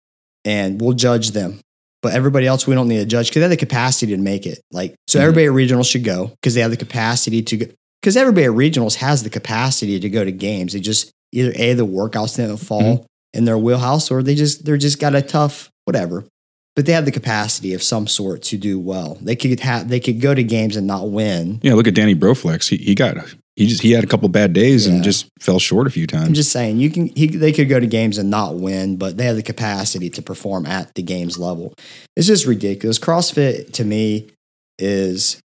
and 0.43 0.81
we'll 0.81 0.93
judge 0.93 1.31
them. 1.31 1.61
But 2.05 2.13
everybody 2.13 2.45
else, 2.45 2.67
we 2.67 2.75
don't 2.75 2.87
need 2.87 2.99
to 2.99 3.05
judge 3.05 3.29
because 3.29 3.39
they 3.39 3.45
have 3.45 3.49
the 3.49 3.57
capacity 3.57 4.15
to 4.15 4.21
make 4.21 4.45
it. 4.45 4.61
Like, 4.71 4.93
so 5.07 5.17
Mhm. 5.17 5.23
everybody 5.23 5.45
at 5.47 5.51
regionals 5.53 5.89
should 5.89 6.03
go 6.03 6.27
because 6.39 6.53
they 6.53 6.61
have 6.61 6.69
the 6.69 6.77
capacity 6.77 7.41
to 7.41 7.57
go. 7.57 7.65
Because 7.99 8.15
everybody 8.15 8.45
at 8.45 8.51
regionals 8.51 8.97
has 8.97 9.23
the 9.23 9.29
capacity 9.31 9.99
to 9.99 10.07
go 10.07 10.23
to 10.23 10.31
games. 10.31 10.73
They 10.73 10.81
just 10.81 11.09
either 11.33 11.51
a 11.55 11.73
the 11.73 11.83
workouts 11.87 12.35
didn't 12.35 12.57
fall 12.57 13.07
in 13.33 13.45
their 13.45 13.57
wheelhouse, 13.57 14.11
or 14.11 14.21
they 14.21 14.35
just 14.35 14.65
they're 14.65 14.77
just 14.77 14.99
got 14.99 15.15
a 15.15 15.21
tough 15.23 15.71
whatever. 15.85 16.25
But 16.75 16.85
they 16.85 16.91
have 16.91 17.05
the 17.05 17.11
capacity 17.11 17.73
of 17.73 17.81
some 17.81 18.05
sort 18.05 18.43
to 18.43 18.57
do 18.57 18.77
well. 18.77 19.17
They 19.19 19.35
could 19.35 19.59
have 19.61 19.89
they 19.89 19.99
could 19.99 20.21
go 20.21 20.35
to 20.35 20.43
games 20.43 20.75
and 20.75 20.85
not 20.85 21.09
win. 21.09 21.59
Yeah, 21.63 21.73
look 21.73 21.87
at 21.87 21.95
Danny 21.95 22.13
Broflex. 22.13 22.69
He, 22.69 22.77
he 22.77 22.93
got 22.93 23.17
he 23.55 23.67
just 23.67 23.81
he 23.81 23.91
had 23.91 24.03
a 24.03 24.07
couple 24.07 24.27
bad 24.29 24.53
days 24.53 24.85
Yeah. 24.87 24.93
and 24.95 25.03
just 25.03 25.27
fell 25.39 25.59
short 25.59 25.87
a 25.87 25.89
few 25.89 26.05
times. 26.07 26.27
I'm 26.27 26.33
just 26.33 26.51
saying 26.51 26.77
you 26.77 26.89
can 26.89 27.07
he, 27.07 27.27
they 27.27 27.51
could 27.51 27.69
go 27.69 27.79
to 27.79 27.87
games 27.87 28.17
and 28.17 28.29
not 28.29 28.55
win, 28.55 28.97
but 28.97 29.17
they 29.17 29.25
have 29.25 29.35
the 29.37 29.43
capacity 29.43 30.09
to 30.11 30.21
perform 30.21 30.65
at 30.65 30.93
the 30.95 31.01
games 31.03 31.37
level. 31.37 31.73
It's 32.15 32.27
just 32.27 32.45
ridiculous. 32.45 32.99
CrossFit 32.99 33.71
to 33.73 33.85
me 33.85 34.27
is 34.77 35.39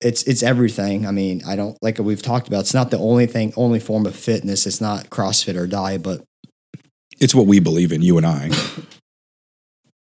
it's 0.00 0.22
it's 0.24 0.42
everything. 0.42 1.06
I 1.06 1.10
mean, 1.12 1.42
I 1.46 1.56
don't 1.56 1.76
like 1.82 1.98
we've 1.98 2.22
talked 2.22 2.48
about. 2.48 2.60
It's 2.60 2.74
not 2.74 2.90
the 2.90 2.98
only 2.98 3.26
thing, 3.26 3.52
only 3.56 3.80
form 3.80 4.06
of 4.06 4.14
fitness. 4.16 4.66
It's 4.66 4.80
not 4.80 5.10
CrossFit 5.10 5.56
or 5.56 5.66
die, 5.66 5.98
but 5.98 6.22
it's 7.20 7.34
what 7.34 7.46
we 7.46 7.58
believe 7.60 7.90
in, 7.92 8.02
you 8.02 8.16
and 8.16 8.26
I. 8.26 8.50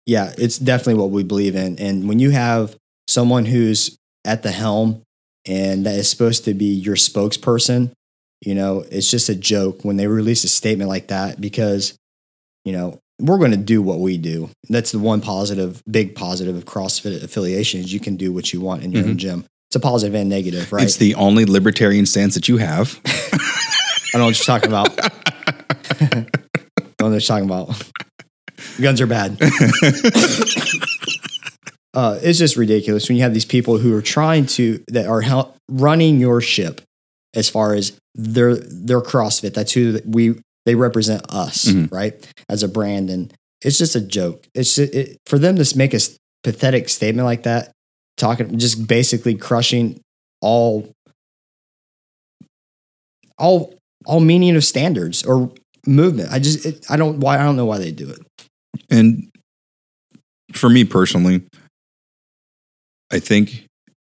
yeah, 0.06 0.32
it's 0.38 0.58
definitely 0.58 1.00
what 1.00 1.10
we 1.10 1.22
believe 1.22 1.54
in. 1.54 1.78
And 1.78 2.08
when 2.08 2.18
you 2.18 2.30
have 2.30 2.76
someone 3.08 3.44
who's 3.46 3.96
at 4.24 4.42
the 4.42 4.50
helm 4.50 5.02
and 5.46 5.86
that 5.86 5.94
is 5.94 6.08
supposed 6.08 6.44
to 6.44 6.54
be 6.54 6.66
your 6.66 6.96
spokesperson, 6.96 7.92
you 8.40 8.54
know, 8.54 8.84
it's 8.90 9.10
just 9.10 9.28
a 9.28 9.34
joke 9.34 9.84
when 9.84 9.96
they 9.96 10.06
release 10.06 10.44
a 10.44 10.48
statement 10.48 10.88
like 10.88 11.08
that 11.08 11.40
because, 11.40 11.96
you 12.64 12.72
know, 12.72 12.98
we're 13.20 13.38
going 13.38 13.52
to 13.52 13.56
do 13.56 13.80
what 13.80 14.00
we 14.00 14.18
do. 14.18 14.50
That's 14.68 14.90
the 14.92 14.98
one 14.98 15.20
positive, 15.20 15.82
big 15.88 16.14
positive 16.14 16.56
of 16.56 16.64
CrossFit 16.64 17.22
affiliation 17.22 17.80
is 17.80 17.92
you 17.92 18.00
can 18.00 18.16
do 18.16 18.32
what 18.32 18.52
you 18.52 18.60
want 18.60 18.82
in 18.82 18.92
your 18.92 19.02
own 19.02 19.10
mm-hmm. 19.10 19.18
gym. 19.18 19.44
It's 19.68 19.76
a 19.76 19.80
positive 19.80 20.14
and 20.14 20.28
negative, 20.28 20.72
right? 20.72 20.82
It's 20.84 20.96
the 20.96 21.14
only 21.14 21.44
libertarian 21.44 22.04
stance 22.04 22.34
that 22.34 22.48
you 22.48 22.58
have. 22.58 23.00
I 23.06 24.18
don't 24.18 24.20
know 24.20 24.26
what 24.26 24.38
you're 24.38 24.44
talking 24.44 24.68
about. 24.68 24.88
I 26.00 26.26
don't 26.98 27.10
know 27.10 27.10
what 27.10 27.10
you're 27.12 27.20
talking 27.20 27.46
about. 27.46 27.90
Guns 28.80 29.00
are 29.00 29.06
bad. 29.06 29.38
uh, 31.94 32.18
it's 32.22 32.38
just 32.38 32.56
ridiculous 32.56 33.08
when 33.08 33.16
you 33.16 33.22
have 33.22 33.34
these 33.34 33.44
people 33.44 33.78
who 33.78 33.94
are 33.96 34.02
trying 34.02 34.46
to 34.46 34.82
that 34.88 35.06
are 35.06 35.20
hel- 35.20 35.54
running 35.70 36.18
your 36.20 36.40
ship 36.40 36.80
as 37.34 37.48
far 37.48 37.74
as 37.74 37.96
their 38.14 38.54
their 38.56 39.00
CrossFit. 39.00 39.54
That's 39.54 39.72
who 39.72 40.00
we 40.04 40.34
they 40.64 40.74
represent 40.74 41.24
us, 41.32 41.64
Mhm. 41.66 41.90
right, 41.92 42.14
as 42.48 42.62
a 42.62 42.68
brand, 42.68 43.10
and 43.10 43.32
it's 43.62 43.78
just 43.78 43.96
a 43.96 44.00
joke. 44.00 44.44
It's 44.54 44.74
just, 44.76 44.94
it, 44.94 45.16
for 45.26 45.38
them 45.38 45.56
to 45.56 45.78
make 45.78 45.92
a 45.94 46.00
pathetic 46.44 46.88
statement 46.88 47.26
like 47.26 47.42
that, 47.44 47.72
talking 48.16 48.58
just 48.58 48.86
basically 48.86 49.34
crushing 49.34 50.00
all 50.40 50.90
all 53.38 53.74
all 54.06 54.20
meaning 54.20 54.56
of 54.56 54.64
standards 54.64 55.22
or 55.24 55.50
movement. 55.86 56.30
I 56.32 56.38
just 56.38 56.64
it, 56.66 56.84
I 56.88 56.96
don't 56.96 57.18
why 57.20 57.38
I 57.38 57.44
don't 57.44 57.56
know 57.56 57.66
why 57.66 57.78
they 57.78 57.90
do 57.90 58.08
it. 58.10 58.20
And 58.90 59.28
for 60.52 60.68
me 60.68 60.84
personally, 60.84 61.42
I 63.12 63.18
think 63.18 63.66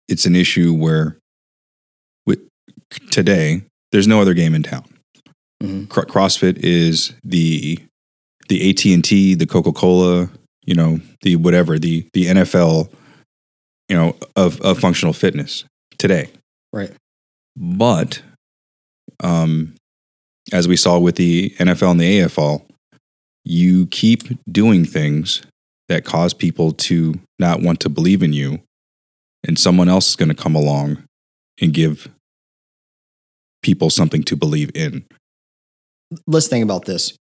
it's 0.08 0.26
an 0.26 0.34
issue 0.34 0.72
where 0.72 1.16
with 2.26 2.40
today 3.10 3.62
there's 3.92 4.08
no 4.08 4.20
other 4.20 4.34
game 4.34 4.54
in 4.54 4.62
town. 4.62 4.84
Mhm. 5.62 5.88
Cro- 5.88 6.04
CrossFit 6.04 6.58
is 6.58 7.12
the 7.22 7.78
the 8.48 8.68
AT 8.70 8.92
and 8.92 9.02
T, 9.04 9.34
the 9.34 9.46
Coca 9.46 9.72
Cola, 9.72 10.30
you 10.66 10.74
know, 10.74 11.00
the 11.22 11.36
whatever, 11.36 11.78
the 11.78 12.06
the 12.12 12.26
NFL, 12.26 12.90
you 13.88 13.96
know, 13.96 14.16
of 14.36 14.60
of 14.60 14.78
functional 14.78 15.12
fitness 15.12 15.64
today. 15.98 16.30
Right. 16.72 16.92
But, 17.56 18.20
um, 19.22 19.74
as 20.52 20.66
we 20.66 20.76
saw 20.76 20.98
with 20.98 21.14
the 21.16 21.50
NFL 21.58 21.92
and 21.92 22.00
the 22.00 22.18
AFL, 22.20 22.66
you 23.44 23.86
keep 23.86 24.22
doing 24.50 24.84
things 24.84 25.42
that 25.88 26.04
cause 26.04 26.34
people 26.34 26.72
to 26.72 27.14
not 27.38 27.62
want 27.62 27.78
to 27.80 27.88
believe 27.88 28.22
in 28.22 28.32
you, 28.32 28.60
and 29.46 29.58
someone 29.58 29.88
else 29.88 30.08
is 30.08 30.16
going 30.16 30.28
to 30.28 30.34
come 30.34 30.54
along 30.54 31.04
and 31.60 31.72
give 31.72 32.08
people 33.62 33.90
something 33.90 34.22
to 34.24 34.36
believe 34.36 34.70
in. 34.74 35.04
Let's 36.26 36.48
think 36.48 36.62
about 36.64 36.84
this. 36.84 37.16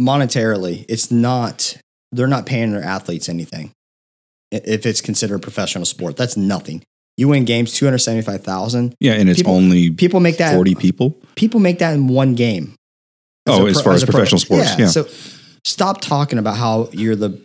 Monetarily, 0.00 0.84
it's 0.88 1.10
not 1.10 1.76
they're 2.12 2.26
not 2.28 2.46
paying 2.46 2.72
their 2.72 2.82
athletes 2.84 3.28
anything. 3.28 3.72
If 4.50 4.86
it's 4.86 5.00
considered 5.00 5.36
a 5.36 5.38
professional 5.40 5.84
sport, 5.84 6.16
that's 6.16 6.36
nothing. 6.36 6.82
You 7.16 7.28
win 7.28 7.44
games 7.44 7.74
two 7.74 7.84
hundred 7.84 7.98
seventy 7.98 8.22
five 8.22 8.42
thousand. 8.44 8.94
Yeah, 9.00 9.14
and 9.14 9.28
it's 9.28 9.40
People- 9.40 9.54
only 9.54 9.90
People 9.90 10.20
make 10.20 10.36
that 10.38 10.54
forty 10.54 10.74
people. 10.76 11.16
people 11.34 11.58
make 11.60 11.80
that 11.80 11.94
in 11.94 12.06
one 12.08 12.34
game. 12.34 12.74
Oh, 13.46 13.66
a 13.66 13.70
as 13.70 13.74
pro- 13.76 13.82
far 13.84 13.92
as 13.94 14.02
a 14.02 14.06
pro. 14.06 14.12
professional 14.12 14.38
sports, 14.38 14.78
yeah. 14.78 14.86
So 14.86 15.06
stop 15.64 16.00
talking 16.00 16.38
about 16.38 16.56
how 16.56 16.88
you're 16.92 17.16
the 17.16 17.40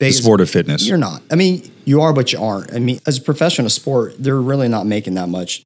The 0.00 0.12
sport 0.12 0.40
of 0.40 0.48
fitness. 0.48 0.86
You're 0.86 0.96
not. 0.98 1.22
I 1.30 1.34
mean, 1.34 1.68
you 1.84 2.00
are, 2.02 2.12
but 2.12 2.32
you 2.32 2.40
aren't. 2.40 2.72
I 2.72 2.78
mean, 2.78 3.00
as 3.06 3.18
a 3.18 3.22
professional 3.22 3.68
sport, 3.68 4.14
they're 4.18 4.40
really 4.40 4.68
not 4.68 4.86
making 4.86 5.14
that 5.14 5.28
much. 5.28 5.62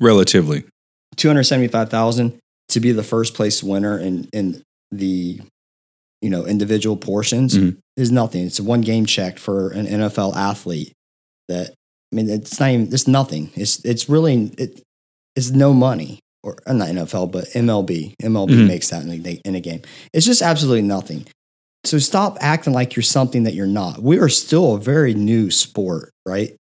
Relatively. 0.00 0.64
Two 1.16 1.28
hundred 1.28 1.44
seventy-five 1.44 1.90
thousand 1.90 2.38
to 2.70 2.80
be 2.80 2.92
the 2.92 3.02
first 3.02 3.34
place 3.34 3.62
winner 3.62 3.98
in 3.98 4.28
in 4.32 4.62
the 4.90 5.40
you 6.22 6.30
know 6.30 6.46
individual 6.46 6.96
portions 6.96 7.56
Mhm. 7.56 7.76
is 7.96 8.10
nothing. 8.10 8.46
It's 8.46 8.58
a 8.58 8.62
one 8.64 8.80
game 8.80 9.04
check 9.06 9.38
for 9.38 9.70
an 9.70 9.86
NFL 9.86 10.34
athlete. 10.36 10.92
That 11.48 11.74
I 12.12 12.16
mean, 12.16 12.30
it's 12.30 12.58
not 12.58 12.70
even. 12.70 12.92
It's 12.94 13.06
nothing. 13.08 13.50
It's 13.54 13.84
it's 13.84 14.08
really 14.08 14.52
it. 14.56 14.80
It's 15.36 15.50
no 15.50 15.74
money 15.74 16.18
or 16.42 16.56
uh, 16.66 16.72
not 16.72 16.88
NFL, 16.88 17.30
but 17.32 17.44
MLB. 17.54 18.14
MLB 18.22 18.50
Mhm. 18.52 18.66
makes 18.66 18.88
that 18.88 19.02
in 19.02 19.10
a, 19.10 19.40
in 19.44 19.54
a 19.54 19.60
game. 19.60 19.82
It's 20.14 20.24
just 20.24 20.40
absolutely 20.42 20.82
nothing. 20.82 21.26
So 21.84 21.98
stop 21.98 22.36
acting 22.40 22.72
like 22.72 22.94
you're 22.94 23.02
something 23.02 23.44
that 23.44 23.54
you're 23.54 23.66
not. 23.66 24.02
We 24.02 24.18
are 24.18 24.28
still 24.28 24.74
a 24.74 24.80
very 24.80 25.14
new 25.14 25.50
sport, 25.50 26.10
right? 26.26 26.54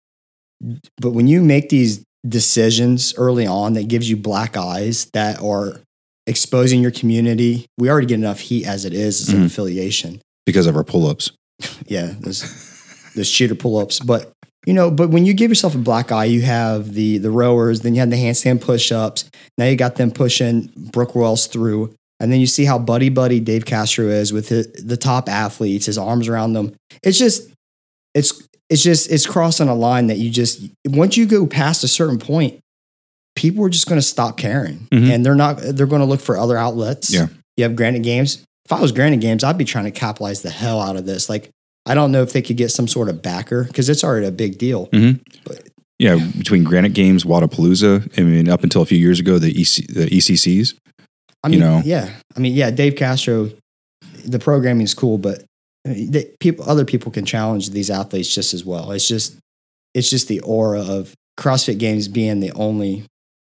But 1.01 1.11
when 1.11 1.27
you 1.27 1.41
make 1.41 1.69
these 1.69 2.03
decisions 2.27 3.13
early 3.17 3.45
on 3.47 3.73
that 3.73 3.87
gives 3.87 4.09
you 4.09 4.17
black 4.17 4.55
eyes 4.57 5.09
that 5.13 5.41
are 5.41 5.79
exposing 6.27 6.81
your 6.81 6.91
community, 6.91 7.65
we 7.77 7.89
already 7.89 8.07
get 8.07 8.15
enough 8.15 8.39
heat 8.39 8.65
as 8.67 8.85
it 8.85 8.93
is 8.93 9.21
as 9.21 9.29
an 9.29 9.41
Mhm. 9.41 9.45
affiliation. 9.45 10.21
because 10.45 10.65
of 10.67 10.75
our 10.77 10.83
pull-ups. 10.83 11.31
Yeah, 11.87 12.13
those 12.21 12.41
those 13.15 13.29
cheater 13.29 13.55
pull-ups. 13.55 13.99
But 13.99 14.31
you 14.65 14.73
know, 14.73 14.89
but 14.91 15.09
when 15.09 15.25
you 15.25 15.33
give 15.33 15.49
yourself 15.51 15.75
a 15.75 15.77
black 15.79 16.09
eye, 16.11 16.25
you 16.25 16.41
have 16.43 16.93
the 16.93 17.17
the 17.17 17.31
rowers, 17.31 17.81
then 17.81 17.93
you 17.95 17.99
have 18.01 18.09
the 18.11 18.15
handstand 18.17 18.61
push-ups. 18.61 19.25
Now 19.57 19.65
you 19.65 19.75
got 19.75 19.95
them 19.95 20.09
pushing 20.11 20.71
Brooke 20.77 21.15
Wells 21.15 21.47
through. 21.47 21.93
And 22.19 22.31
then 22.31 22.39
you 22.39 22.47
see 22.47 22.65
how 22.65 22.79
buddy 22.79 23.09
buddy 23.09 23.39
Dave 23.39 23.65
Castro 23.65 24.05
is 24.07 24.33
with 24.33 24.49
the, 24.49 24.65
the 24.83 24.97
top 24.97 25.29
athletes, 25.29 25.85
his 25.85 25.97
arms 25.97 26.27
around 26.27 26.53
them. 26.53 26.73
It's 27.03 27.17
just 27.19 27.49
it's 28.15 28.41
it's 28.69 28.81
just 28.83 29.11
it's 29.11 29.25
crossing 29.27 29.69
a 29.69 29.75
line 29.75 30.07
that 30.07 30.17
you 30.17 30.29
just 30.29 30.67
once 30.87 31.15
you 31.17 31.25
go 31.27 31.45
past 31.45 31.83
a 31.83 31.87
certain 31.87 32.17
point, 32.19 32.59
people 33.35 33.63
are 33.63 33.69
just 33.69 33.87
going 33.87 33.99
to 34.01 34.05
stop 34.05 34.35
caring, 34.37 34.87
Mhm. 34.91 35.11
and 35.13 35.25
they're 35.25 35.35
not. 35.35 35.57
They're 35.61 35.85
going 35.85 36.01
to 36.01 36.07
look 36.07 36.21
for 36.21 36.37
other 36.37 36.57
outlets. 36.57 37.13
Yeah. 37.13 37.27
you 37.55 37.63
have 37.63 37.75
Granite 37.75 38.01
Games. 38.03 38.43
If 38.65 38.71
I 38.73 38.81
was 38.81 38.91
Granite 38.91 39.19
Games, 39.21 39.43
I'd 39.43 39.57
be 39.57 39.63
trying 39.65 39.85
to 39.85 39.91
capitalize 39.91 40.41
the 40.41 40.49
hell 40.49 40.81
out 40.81 40.95
of 40.97 41.05
this. 41.05 41.29
Like 41.29 41.49
I 41.85 41.93
don't 41.93 42.11
know 42.11 42.21
if 42.23 42.33
they 42.33 42.41
could 42.41 42.57
get 42.57 42.71
some 42.71 42.87
sort 42.87 43.07
of 43.09 43.21
backer 43.21 43.63
because 43.63 43.87
it's 43.89 44.03
already 44.03 44.25
a 44.27 44.31
big 44.31 44.57
deal. 44.57 44.89
Yeah, 45.99 46.15
between 46.37 46.63
Granite 46.63 46.93
Games, 46.93 47.23
Wodapalooza, 47.23 48.19
I 48.19 48.21
mean, 48.23 48.49
up 48.49 48.63
until 48.63 48.81
a 48.83 48.85
few 48.85 48.97
years 48.99 49.19
ago, 49.19 49.39
the 49.39 49.49
EC, 49.49 49.87
the 49.87 50.05
ECCs. 50.11 50.73
I 51.43 51.47
You 51.49 51.51
mean, 51.51 51.59
know. 51.59 51.81
yeah. 51.85 52.09
I 52.35 52.39
mean, 52.39 52.53
yeah. 52.53 52.71
Dave 52.71 52.95
Castro, 52.95 53.51
the 54.25 54.39
programming 54.39 54.83
is 54.83 54.93
cool, 54.93 55.17
but 55.17 55.43
uh, 55.87 55.91
mean, 55.93 56.11
they, 56.11 56.25
people, 56.39 56.69
other 56.69 56.85
people 56.85 57.11
can 57.11 57.25
challenge 57.25 57.69
these 57.71 57.89
athletes 57.89 58.33
just 58.33 58.53
as 58.53 58.65
well. 58.65 58.91
It's 58.91 59.07
just, 59.07 59.37
it's 59.93 60.09
just 60.09 60.27
the 60.27 60.39
aura 60.41 60.81
of 60.81 61.13
CrossFit 61.39 61.77
Games 61.79 62.07
being 62.07 62.39
the 62.39 62.51
only. 62.53 63.03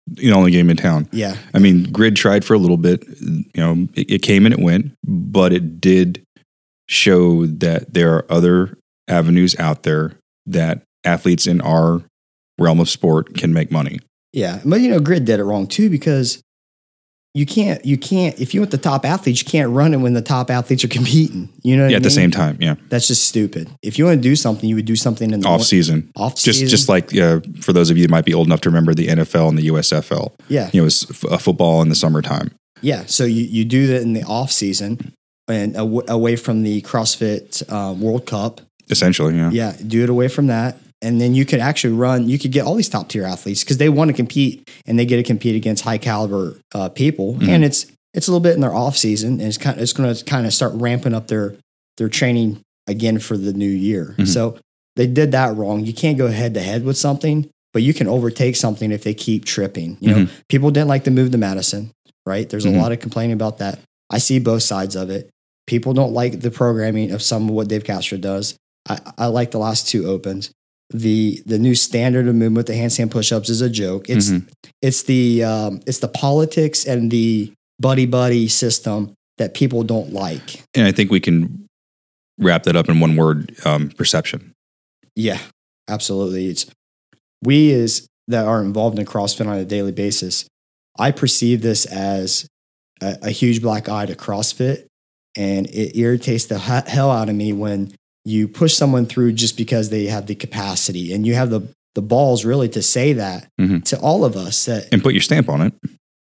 The 0.07 0.31
only 0.31 0.51
game 0.51 0.69
in 0.69 0.77
town. 0.77 1.07
Yeah, 1.11 1.35
I 1.53 1.59
mean, 1.59 1.83
Grid 1.91 2.15
tried 2.15 2.43
for 2.43 2.53
a 2.55 2.57
little 2.57 2.75
bit. 2.77 3.05
You 3.21 3.45
know, 3.55 3.87
it, 3.93 4.11
it 4.11 4.21
came 4.23 4.45
and 4.45 4.53
it 4.53 4.59
went, 4.59 4.93
but 5.05 5.53
it 5.53 5.79
did 5.79 6.23
show 6.89 7.45
that 7.45 7.93
there 7.93 8.15
are 8.15 8.25
other 8.29 8.77
avenues 9.07 9.57
out 9.59 9.83
there 9.83 10.13
that 10.47 10.81
athletes 11.05 11.45
in 11.47 11.61
our 11.61 12.01
realm 12.59 12.79
of 12.79 12.89
sport 12.89 13.35
can 13.35 13.53
make 13.53 13.71
money. 13.71 13.99
yeah. 14.33 14.59
But 14.65 14.81
you 14.81 14.89
know, 14.89 14.99
Grid 14.99 15.23
did 15.25 15.39
it 15.39 15.43
wrong 15.43 15.67
too 15.67 15.89
because 15.89 16.41
you 17.33 17.45
can't, 17.45 17.83
you 17.85 17.97
can't. 17.97 18.37
If 18.39 18.53
you 18.53 18.59
want 18.61 18.71
the 18.71 18.77
top 18.77 19.05
athletes, 19.05 19.41
you 19.41 19.45
can't 19.49 19.69
run 19.71 19.93
it 19.93 19.97
when 19.97 20.13
the 20.13 20.21
top 20.21 20.49
athletes 20.51 20.83
are 20.83 20.87
competing. 20.89 21.47
You 21.63 21.77
know, 21.77 21.87
Yeah, 21.87 21.93
I 21.93 21.97
at 21.97 22.03
the 22.03 22.09
same 22.11 22.29
time, 22.31 22.57
yeah, 22.59 22.75
That's 22.89 23.07
just 23.07 23.23
stupid. 23.25 23.69
If 23.81 23.97
you 23.97 24.05
want 24.05 24.17
to 24.17 24.21
do 24.21 24.35
something, 24.35 24.67
you 24.67 24.75
would 24.75 24.85
do 24.85 24.95
something 24.97 25.31
in 25.31 25.39
the 25.39 25.47
off 25.47 25.63
season. 25.63 26.11
off 26.15 26.35
Just, 26.35 26.59
season. 26.59 26.67
just 26.67 26.89
like 26.89 27.15
uh, 27.15 27.39
for 27.61 27.71
those 27.73 27.89
of 27.89 27.97
you 27.97 28.03
that 28.05 28.11
might 28.11 28.25
be 28.25 28.33
old 28.33 28.47
enough 28.47 28.61
to 28.61 28.69
remember 28.69 28.93
the 28.93 29.07
NFL 29.07 29.47
and 29.49 29.57
the 29.57 29.67
USFL. 29.67 30.33
yeah, 30.49 30.69
You 30.73 30.81
know, 30.81 30.87
it's 30.87 31.09
f- 31.09 31.25
uh, 31.31 31.37
football 31.37 31.81
in 31.81 31.89
the 31.89 31.95
summertime. 31.95 32.51
Yeah, 32.81 33.05
so 33.05 33.23
you, 33.25 33.43
you 33.43 33.63
do 33.63 33.87
that 33.87 34.01
in 34.01 34.13
the 34.13 34.23
off 34.23 34.51
season 34.51 35.13
and 35.47 35.77
aw- 35.77 36.01
away 36.07 36.35
from 36.35 36.63
the 36.63 36.81
CrossFit 36.81 37.63
uh, 37.69 37.93
World 37.93 38.25
Cup. 38.25 38.59
Essentially, 38.89 39.37
yeah. 39.37 39.51
Yeah, 39.51 39.73
do 39.87 40.03
it 40.03 40.09
away 40.09 40.27
from 40.27 40.47
that, 40.47 40.77
and 41.01 41.19
then 41.19 41.33
you 41.35 41.45
could 41.45 41.59
actually 41.59 41.93
run. 41.93 42.27
You 42.29 42.37
could 42.39 42.51
get 42.51 42.65
all 42.65 42.75
these 42.75 42.89
top 42.89 43.09
tier 43.09 43.23
athletes 43.25 43.63
because 43.63 43.77
they 43.77 43.89
want 43.89 44.09
to 44.09 44.13
compete 44.13 44.69
and 44.85 44.97
they 44.99 45.05
get 45.05 45.17
to 45.17 45.23
compete 45.23 45.55
against 45.55 45.83
high 45.83 45.97
caliber 45.97 46.57
uh, 46.73 46.89
people, 46.89 47.35
Mhm. 47.35 47.47
and 47.49 47.63
it's 47.65 47.85
it's 48.13 48.27
a 48.27 48.31
little 48.31 48.41
bit 48.43 48.55
in 48.55 48.61
their 48.61 48.73
off 48.73 48.97
season, 48.97 49.33
and 49.39 49.43
it's 49.43 49.57
kind 49.57 49.79
it's 49.79 49.93
going 49.93 50.13
to 50.13 50.23
kind 50.25 50.45
of 50.45 50.53
start 50.53 50.73
ramping 50.75 51.13
up 51.13 51.27
their 51.27 51.55
their 51.97 52.09
training 52.09 52.59
again 52.87 53.19
for 53.19 53.37
the 53.37 53.53
new 53.53 53.69
year. 53.69 54.15
Mhm. 54.17 54.27
So 54.27 54.57
they 54.95 55.07
did 55.07 55.31
that 55.31 55.55
wrong. 55.55 55.85
You 55.85 55.93
can't 55.93 56.17
go 56.17 56.27
head 56.27 56.53
to 56.55 56.61
head 56.61 56.83
with 56.85 56.97
something 56.97 57.47
but 57.73 57.81
you 57.83 57.93
can 57.93 58.05
overtake 58.05 58.57
something 58.57 58.91
if 58.91 59.01
they 59.05 59.13
keep 59.13 59.45
tripping. 59.45 59.95
You 60.01 60.09
know, 60.13 60.27
people 60.49 60.71
didn't 60.71 60.89
like 60.89 61.05
the 61.05 61.11
move 61.11 61.31
to 61.31 61.37
Madison, 61.37 61.91
right? 62.25 62.49
There's 62.49 62.65
a 62.65 62.69
lot 62.69 62.91
of 62.91 62.99
complaining 62.99 63.31
about 63.31 63.59
that. 63.59 63.79
I 64.09 64.17
see 64.17 64.39
both 64.39 64.61
sides 64.63 64.97
of 64.97 65.09
it. 65.09 65.29
People 65.67 65.93
don't 65.93 66.11
like 66.11 66.41
the 66.41 66.51
programming 66.51 67.11
of 67.11 67.21
some 67.21 67.47
of 67.47 67.55
what 67.55 67.69
Dave 67.69 67.85
Castro 67.85 68.17
does. 68.17 68.55
I, 68.89 68.99
I 69.17 69.25
like 69.27 69.51
the 69.51 69.57
last 69.57 69.87
two 69.87 70.05
opens. 70.05 70.49
The 70.93 71.41
the 71.45 71.57
new 71.57 71.75
standard 71.75 72.27
of 72.27 72.35
movement, 72.35 72.67
the 72.67 72.73
handstand 72.73 73.11
push-ups, 73.11 73.49
is 73.49 73.61
a 73.61 73.69
joke. 73.69 74.09
It's 74.09 74.29
Mhm. 74.29 74.47
it's 74.81 75.03
the 75.03 75.43
um, 75.43 75.81
it's 75.87 75.99
the 75.99 76.07
politics 76.07 76.85
and 76.85 77.09
the 77.11 77.51
buddy 77.79 78.05
buddy 78.05 78.47
system 78.47 79.13
that 79.37 79.53
people 79.53 79.83
don't 79.83 80.13
like. 80.13 80.63
And 80.75 80.85
I 80.85 80.91
think 80.91 81.09
we 81.11 81.19
can 81.19 81.65
wrap 82.37 82.63
that 82.63 82.75
up 82.75 82.89
in 82.89 82.99
one 82.99 83.15
word 83.15 83.55
um, 83.65 83.89
perception. 83.89 84.51
Yeah, 85.15 85.39
absolutely. 85.87 86.47
It's 86.47 86.65
we 87.43 87.73
as 87.73 88.05
that 88.27 88.45
are 88.45 88.61
involved 88.63 88.99
in 88.99 89.05
CrossFit 89.05 89.47
on 89.47 89.57
a 89.57 89.65
daily 89.65 89.91
basis. 89.91 90.45
I 90.99 91.11
perceive 91.11 91.61
this 91.61 91.85
as 91.85 92.45
a, 93.01 93.17
a 93.23 93.29
huge 93.31 93.61
black 93.61 93.89
eye 93.89 94.05
to 94.05 94.15
CrossFit, 94.15 94.85
and 95.35 95.67
it 95.67 95.97
irritates 95.97 96.45
the 96.45 96.59
hell 96.59 97.09
out 97.11 97.29
of 97.29 97.35
me 97.35 97.51
when 97.53 97.93
you 98.25 98.47
push 98.47 98.73
someone 98.73 99.05
through 99.05 99.33
just 99.33 99.57
because 99.57 99.89
they 99.89 100.05
have 100.05 100.27
the 100.27 100.35
capacity, 100.35 101.13
and 101.13 101.25
you 101.25 101.33
have 101.35 101.49
the 101.49 101.61
the 101.93 102.01
balls 102.01 102.45
really 102.45 102.69
to 102.69 102.81
say 102.81 103.11
that 103.13 103.47
Mhm. 103.59 103.83
to 103.83 103.99
all 103.99 104.23
of 104.23 104.37
us 104.37 104.63
that 104.65 104.87
and 104.93 105.03
put 105.03 105.13
your 105.13 105.21
stamp 105.21 105.49
on 105.49 105.61
it. 105.61 105.73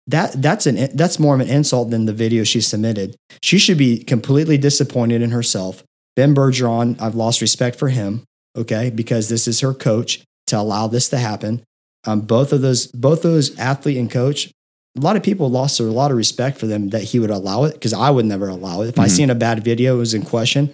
that 0.07 0.41
that's 0.41 0.65
an 0.65 0.89
that's 0.93 1.19
more 1.19 1.35
of 1.35 1.41
an 1.41 1.49
insult 1.49 1.89
than 1.89 2.05
the 2.05 2.13
video 2.13 2.43
she 2.45 2.61
submitted. 2.61 3.15
She 3.41 3.57
should 3.57 3.77
be 3.77 3.97
completely 3.97 4.57
disappointed 4.57 5.21
in 5.21 5.31
herself. 5.31 5.83
Ben 6.15 6.33
Bergeron, 6.33 6.95
I've 7.01 7.15
lost 7.15 7.41
respect 7.41 7.77
for 7.77 7.89
him. 7.89 8.23
Okay, 8.57 8.89
because 8.89 9.27
this 9.29 9.47
is 9.47 9.59
her 9.59 9.73
coach 9.73 10.21
to 10.47 10.57
allow 10.57 10.87
this 10.87 11.09
to 11.09 11.17
happen. 11.17 11.61
Um, 12.05 12.21
both 12.21 12.53
of 12.53 12.61
those, 12.61 12.87
both 12.87 13.21
those 13.21 13.55
athlete 13.59 13.97
and 13.97 14.09
coach, 14.09 14.49
a 14.97 15.01
lot 15.01 15.15
of 15.17 15.21
people 15.21 15.49
lost 15.51 15.79
a 15.79 15.83
lot 15.83 16.09
of 16.11 16.17
respect 16.17 16.57
for 16.57 16.65
them 16.65 16.89
that 16.89 17.03
he 17.03 17.19
would 17.19 17.29
allow 17.29 17.65
it 17.65 17.73
because 17.73 17.93
I 17.93 18.09
would 18.09 18.25
never 18.25 18.47
allow 18.47 18.81
it. 18.81 18.87
If 18.87 18.97
I 18.97 19.07
Mhm. 19.07 19.11
seen 19.11 19.29
a 19.29 19.35
bad 19.35 19.63
video 19.63 19.95
it 19.95 19.99
was 19.99 20.13
in 20.13 20.21
question, 20.23 20.69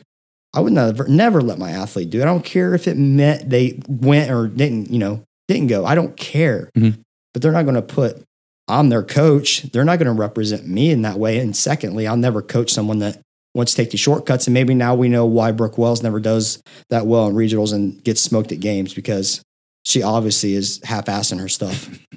I 0.54 0.60
would 0.60 0.74
never 0.74 1.08
never 1.08 1.42
let 1.42 1.58
my 1.58 1.72
athlete 1.72 2.10
do 2.10 2.20
it. 2.20 2.24
I 2.24 2.26
don't 2.26 2.46
care 2.46 2.74
if 2.76 2.88
it 2.88 2.98
meant 2.98 3.50
they 3.50 3.80
went 3.88 4.30
or 4.32 4.48
didn't, 4.48 4.92
you 4.92 5.00
know, 5.00 5.24
didn't 5.48 5.68
go. 5.68 5.86
I 5.86 5.96
don't 5.96 6.16
care. 6.16 6.70
Mhm. 6.78 7.00
But 7.34 7.42
they're 7.42 7.52
not 7.52 7.64
going 7.64 7.76
to 7.76 7.82
put 7.82 8.22
I'm 8.68 8.90
their 8.90 9.04
coach. 9.04 9.64
They're 9.64 9.84
not 9.84 10.00
going 10.00 10.06
to 10.14 10.20
represent 10.20 10.66
me 10.68 10.90
in 10.92 11.02
that 11.02 11.20
way. 11.20 11.38
And 11.40 11.56
secondly, 11.56 12.08
I'll 12.08 12.16
never 12.16 12.42
coach 12.42 12.72
someone 12.72 13.00
that 13.00 13.20
wants 13.54 13.74
to 13.74 13.76
take 13.76 13.92
the 13.92 13.98
shortcuts. 13.98 14.48
And 14.48 14.54
maybe 14.54 14.74
now 14.74 14.96
we 14.96 15.10
know 15.10 15.26
why 15.26 15.52
Brooke 15.52 15.78
Wells 15.78 16.02
never 16.02 16.20
does 16.20 16.62
that 16.90 17.06
well 17.06 17.28
in 17.28 17.36
regionals 17.36 17.74
and 17.74 18.02
gets 18.04 18.22
smoked 18.22 18.52
at 18.54 18.60
games 18.62 18.94
because 18.94 19.42
she 19.86 20.02
obviously 20.02 20.54
is 20.54 20.80
half-assing 20.86 21.40
her 21.40 21.50
stuff. 21.50 21.90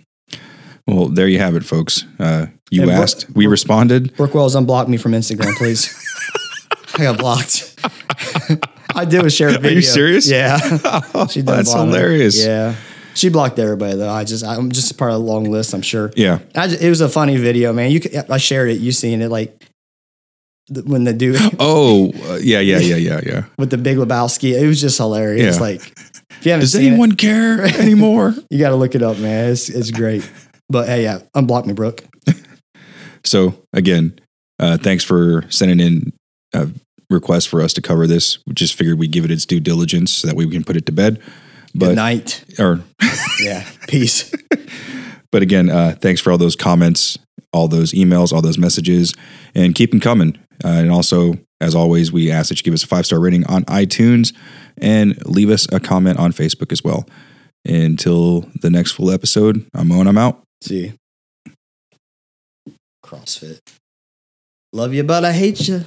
Well, 0.88 1.08
there 1.08 1.26
you 1.26 1.40
have 1.40 1.56
it, 1.56 1.64
folks. 1.64 2.04
Uh, 2.20 2.46
you 2.70 2.82
And 2.82 2.90
Brooke- 2.90 3.02
asked, 3.02 3.26
we 3.34 3.48
responded. 3.48 4.16
Brooke 4.16 4.34
Wells, 4.34 4.54
unblock 4.54 4.86
me 4.86 4.96
from 4.98 5.12
Instagram, 5.14 5.52
please. 5.56 5.92
I 6.94 6.98
got 7.02 7.18
blocked. 7.18 7.74
I 8.94 9.04
did 9.04 9.20
a 9.20 9.28
video. 9.28 9.60
Are 9.60 9.72
you 9.72 9.82
serious? 9.82 10.28
Yeah. 10.28 10.58
She 11.28 11.42
done 11.42 11.56
That's 11.56 11.74
me. 11.74 11.80
hilarious. 11.80 12.44
Yeah. 12.44 12.74
She 13.14 13.28
blocked 13.30 13.58
everybody 13.58 13.96
though. 13.96 14.10
I 14.10 14.24
just 14.24 14.44
I'm 14.44 14.70
just 14.70 14.96
part 14.98 15.12
of 15.12 15.16
a 15.16 15.24
long 15.24 15.44
list. 15.44 15.72
I'm 15.74 15.82
sure. 15.82 16.12
Yeah. 16.16 16.40
I 16.54 16.68
just, 16.68 16.82
it 16.82 16.88
was 16.88 17.00
a 17.00 17.08
funny 17.08 17.36
video, 17.36 17.72
man. 17.72 17.90
You 17.90 18.00
could, 18.00 18.14
I 18.30 18.36
shared 18.36 18.70
it. 18.70 18.78
You 18.78 18.92
seen 18.92 19.22
it 19.22 19.30
like 19.30 19.64
when 20.84 21.04
the 21.04 21.12
dude 21.12 21.36
Oh, 21.58 22.12
uh, 22.28 22.36
yeah, 22.42 22.60
yeah, 22.60 22.78
yeah, 22.78 22.96
yeah, 22.96 23.20
yeah. 23.24 23.44
with 23.56 23.70
the 23.70 23.78
Big 23.78 23.96
Lebowski. 23.96 24.60
It 24.60 24.66
was 24.66 24.80
just 24.80 24.98
hilarious. 24.98 25.56
Yeah. 25.56 25.62
Like 25.62 25.80
if 26.30 26.44
you 26.44 26.52
haven't 26.52 26.62
Does 26.62 26.74
anyone 26.74 27.12
care 27.12 27.62
anymore? 27.80 28.34
you 28.50 28.58
got 28.58 28.70
to 28.70 28.76
look 28.76 28.94
it 28.94 29.02
up, 29.02 29.18
man. 29.18 29.50
It's 29.50 29.68
it's 29.68 29.90
great. 29.90 30.28
But 30.68 30.88
hey, 30.88 31.04
yeah, 31.04 31.20
unblock 31.34 31.64
me, 31.66 31.72
Brooke. 31.72 32.04
So 33.24 33.54
again, 33.72 34.18
uh, 34.58 34.78
thanks 34.78 35.02
for 35.04 35.44
sending 35.48 35.80
in 35.80 36.12
a 36.52 36.68
request 37.10 37.48
for 37.48 37.60
us 37.62 37.72
to 37.74 37.82
cover 37.82 38.06
this. 38.06 38.38
We 38.46 38.54
just 38.54 38.74
figured 38.74 38.98
we'd 38.98 39.12
give 39.12 39.24
it 39.24 39.30
its 39.30 39.46
due 39.46 39.60
diligence 39.60 40.12
so 40.12 40.28
that 40.28 40.36
way 40.36 40.46
we 40.46 40.52
can 40.52 40.64
put 40.64 40.76
it 40.76 40.86
to 40.86 40.92
bed. 40.92 41.18
Good 41.72 41.80
But 41.80 41.94
night. 41.94 42.44
or 42.58 42.82
Yeah. 43.42 43.66
Peace. 43.88 44.32
but 45.32 45.42
again, 45.42 45.68
uh, 45.70 45.96
thanks 46.00 46.20
for 46.20 46.30
all 46.32 46.38
those 46.38 46.56
comments, 46.56 47.18
all 47.52 47.68
those 47.68 47.92
emails, 47.92 48.32
all 48.32 48.42
those 48.42 48.58
messages, 48.58 49.14
and 49.54 49.74
keep 49.74 49.90
them 49.90 50.00
coming. 50.00 50.38
Uh, 50.64 50.68
and 50.68 50.90
also, 50.90 51.34
as 51.60 51.74
always, 51.74 52.10
we 52.12 52.30
ask 52.30 52.48
that 52.48 52.58
you 52.58 52.64
give 52.64 52.74
us 52.74 52.82
a 52.84 52.86
five 52.86 53.04
star 53.06 53.20
rating 53.20 53.46
on 53.46 53.64
iTunes 53.64 54.34
and 54.78 55.16
leave 55.26 55.50
us 55.50 55.66
a 55.72 55.80
comment 55.80 56.18
on 56.18 56.32
Facebook 56.32 56.72
as 56.72 56.82
well. 56.82 57.06
Until 57.64 58.42
the 58.62 58.70
next 58.70 58.92
full 58.92 59.10
episode, 59.10 59.66
I'm 59.74 59.90
and 59.90 60.08
I'm 60.08 60.18
out. 60.18 60.42
See. 60.62 60.92
CrossFit. 63.04 63.58
Love 64.72 64.94
you, 64.94 65.02
but 65.04 65.24
I 65.24 65.32
hate 65.32 65.68
you. 65.68 65.84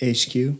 HQ. 0.00 0.58